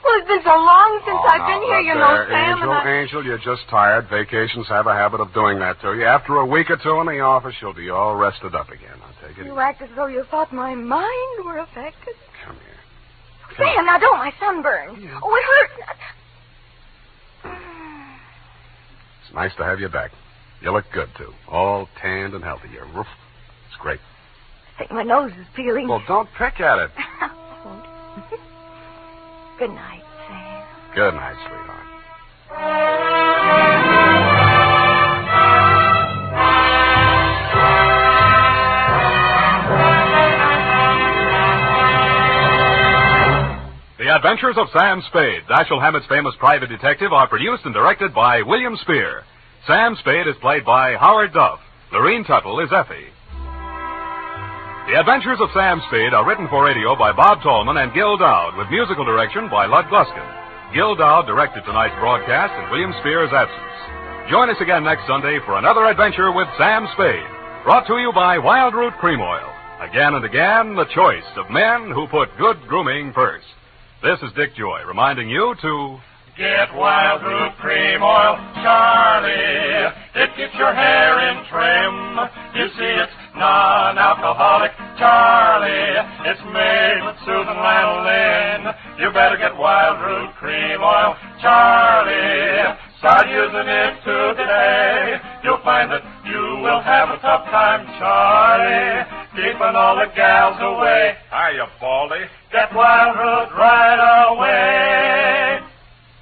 Well, 0.06 0.20
it's 0.22 0.28
been 0.28 0.44
so 0.46 0.54
long 0.54 1.02
since 1.04 1.18
Oh, 1.18 1.28
I've 1.34 1.40
now, 1.42 1.50
been 1.50 1.64
here, 1.66 1.80
you 1.82 1.96
know, 1.96 2.14
there, 2.14 2.30
Sam. 2.30 2.58
Angel, 2.62 2.72
I... 2.72 2.92
Angel, 3.02 3.26
you're 3.26 3.40
just 3.42 3.66
tired. 3.70 4.06
Vacations 4.08 4.68
have 4.70 4.86
a 4.86 4.94
habit 4.94 5.20
of 5.20 5.34
doing 5.34 5.58
that 5.60 5.82
to 5.82 5.94
you. 5.98 6.06
After 6.06 6.36
a 6.38 6.46
week 6.46 6.70
or 6.70 6.78
two 6.78 7.00
in 7.02 7.08
the 7.08 7.22
office, 7.22 7.56
you'll 7.60 7.74
be 7.74 7.90
all 7.90 8.16
rested 8.16 8.54
up 8.54 8.70
again. 8.70 9.02
I'll 9.02 9.28
take 9.28 9.38
it 9.40 9.46
You 9.46 9.54
easy. 9.54 9.60
act 9.60 9.82
as 9.82 9.90
though 9.96 10.06
you 10.06 10.24
thought 10.30 10.54
my 10.54 10.76
mind 10.76 11.44
were 11.44 11.58
affected. 11.58 12.14
Come 12.46 12.56
here. 12.56 13.58
Sam, 13.58 13.86
now 13.88 13.98
don't. 13.98 14.20
My 14.20 14.32
sunburn. 14.40 14.90
Oh, 15.24 15.36
it 15.36 15.44
hurts. 15.50 15.74
It's 19.26 19.34
nice 19.34 19.56
to 19.58 19.64
have 19.64 19.80
you 19.80 19.90
back. 19.90 20.12
You 20.62 20.72
look 20.72 20.86
good, 20.94 21.10
too. 21.18 21.34
All 21.48 21.90
tanned 22.02 22.34
and 22.36 22.44
healthy. 22.44 22.70
Your 22.74 22.86
roof. 22.94 23.08
It's 23.70 23.78
great. 23.82 24.00
I 24.76 24.80
think 24.80 24.92
my 24.92 25.04
nose 25.04 25.32
is 25.32 25.48
peeling. 25.56 25.88
Well, 25.88 26.04
don't 26.08 26.30
pick 26.38 26.60
at 26.60 26.78
it. 26.80 26.92
Good 29.58 29.70
night, 29.70 30.04
Sam. 30.28 30.64
Good 30.94 31.14
night, 31.14 31.36
sweetheart. 31.48 31.86
The 43.98 44.14
Adventures 44.14 44.58
of 44.58 44.68
Sam 44.78 45.02
Spade, 45.08 45.44
Dashiell 45.50 45.80
Hammett's 45.80 46.06
famous 46.08 46.36
private 46.38 46.68
detective, 46.68 47.14
are 47.14 47.30
produced 47.30 47.64
and 47.64 47.74
directed 47.74 48.14
by 48.14 48.42
William 48.42 48.76
Spier. 48.82 49.24
Sam 49.66 49.96
Spade 50.02 50.28
is 50.28 50.36
played 50.42 50.66
by 50.66 50.96
Howard 50.96 51.34
Duff. 51.34 51.62
Lorene 51.94 52.26
Tuttle 52.26 52.60
is 52.60 52.74
Effie. 52.74 53.08
The 54.86 55.02
Adventures 55.02 55.42
of 55.42 55.50
Sam 55.50 55.82
Spade 55.90 56.14
are 56.14 56.22
written 56.22 56.46
for 56.48 56.64
radio 56.64 56.96
by 56.96 57.12
Bob 57.12 57.42
Tallman 57.42 57.78
and 57.82 57.92
Gil 57.92 58.18
Doud, 58.22 58.54
with 58.56 58.70
musical 58.70 59.04
direction 59.04 59.50
by 59.50 59.66
Lud 59.66 59.86
Gluskin. 59.90 60.30
Gil 60.78 60.94
Doud 60.94 61.26
directed 61.26 61.66
tonight's 61.66 61.98
broadcast 61.98 62.54
in 62.54 62.70
William 62.70 62.94
Spier's 63.02 63.34
absence. 63.34 64.30
Join 64.30 64.54
us 64.54 64.62
again 64.62 64.84
next 64.86 65.10
Sunday 65.10 65.40
for 65.42 65.58
another 65.58 65.90
adventure 65.90 66.32
with 66.32 66.46
Sam 66.62 66.86
Spade, 66.94 67.26
brought 67.66 67.88
to 67.88 67.98
you 67.98 68.14
by 68.14 68.38
Wildroot 68.38 68.96
Cream 69.02 69.22
Oil. 69.22 69.50
Again 69.82 70.14
and 70.14 70.24
again, 70.24 70.78
the 70.78 70.86
choice 70.94 71.26
of 71.36 71.50
men 71.50 71.90
who 71.90 72.06
put 72.06 72.30
good 72.38 72.62
grooming 72.70 73.10
first. 73.14 73.50
This 74.06 74.22
is 74.22 74.38
Dick 74.38 74.54
Joy 74.54 74.86
reminding 74.86 75.34
you 75.34 75.56
to 75.66 75.98
Get 76.38 76.70
Wildroot 76.78 77.58
Cream 77.58 78.04
Oil, 78.04 78.38
Charlie. 78.62 79.98
It 80.14 80.30
keeps 80.38 80.54
your 80.54 80.76
hair 80.78 81.26
in 81.32 81.42
trim. 81.50 81.96
You 82.54 82.68
see, 82.78 82.94
it's 83.02 83.25
non-alcoholic, 83.38 84.72
Charlie. 84.98 86.00
It's 86.28 86.44
made 86.52 87.00
with 87.06 87.18
soothing 87.28 87.60
Lanolin. 87.60 88.74
You 89.00 89.12
better 89.12 89.38
get 89.38 89.54
Wildroot 89.54 90.36
Cream 90.40 90.80
Oil, 90.82 91.16
Charlie. 91.42 92.76
Start 93.00 93.28
using 93.28 93.68
it 93.68 93.94
today. 94.02 95.20
You'll 95.44 95.62
find 95.64 95.92
that 95.92 96.02
you 96.26 96.64
will 96.64 96.82
have 96.82 97.10
a 97.10 97.20
tough 97.20 97.46
time, 97.52 97.86
Charlie. 98.00 99.06
Keeping 99.36 99.76
all 99.76 99.96
the 99.96 100.10
gals 100.16 100.58
away. 100.60 101.16
Hiya, 101.30 101.68
Baldy. 101.80 102.26
Get 102.52 102.70
Wildroot 102.72 103.52
right 103.54 104.02
away. 104.32 105.60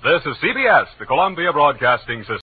This 0.03 0.21
is 0.25 0.35
CBS, 0.43 0.87
the 0.99 1.05
Columbia 1.05 1.53
Broadcasting 1.53 2.21
System. 2.21 2.42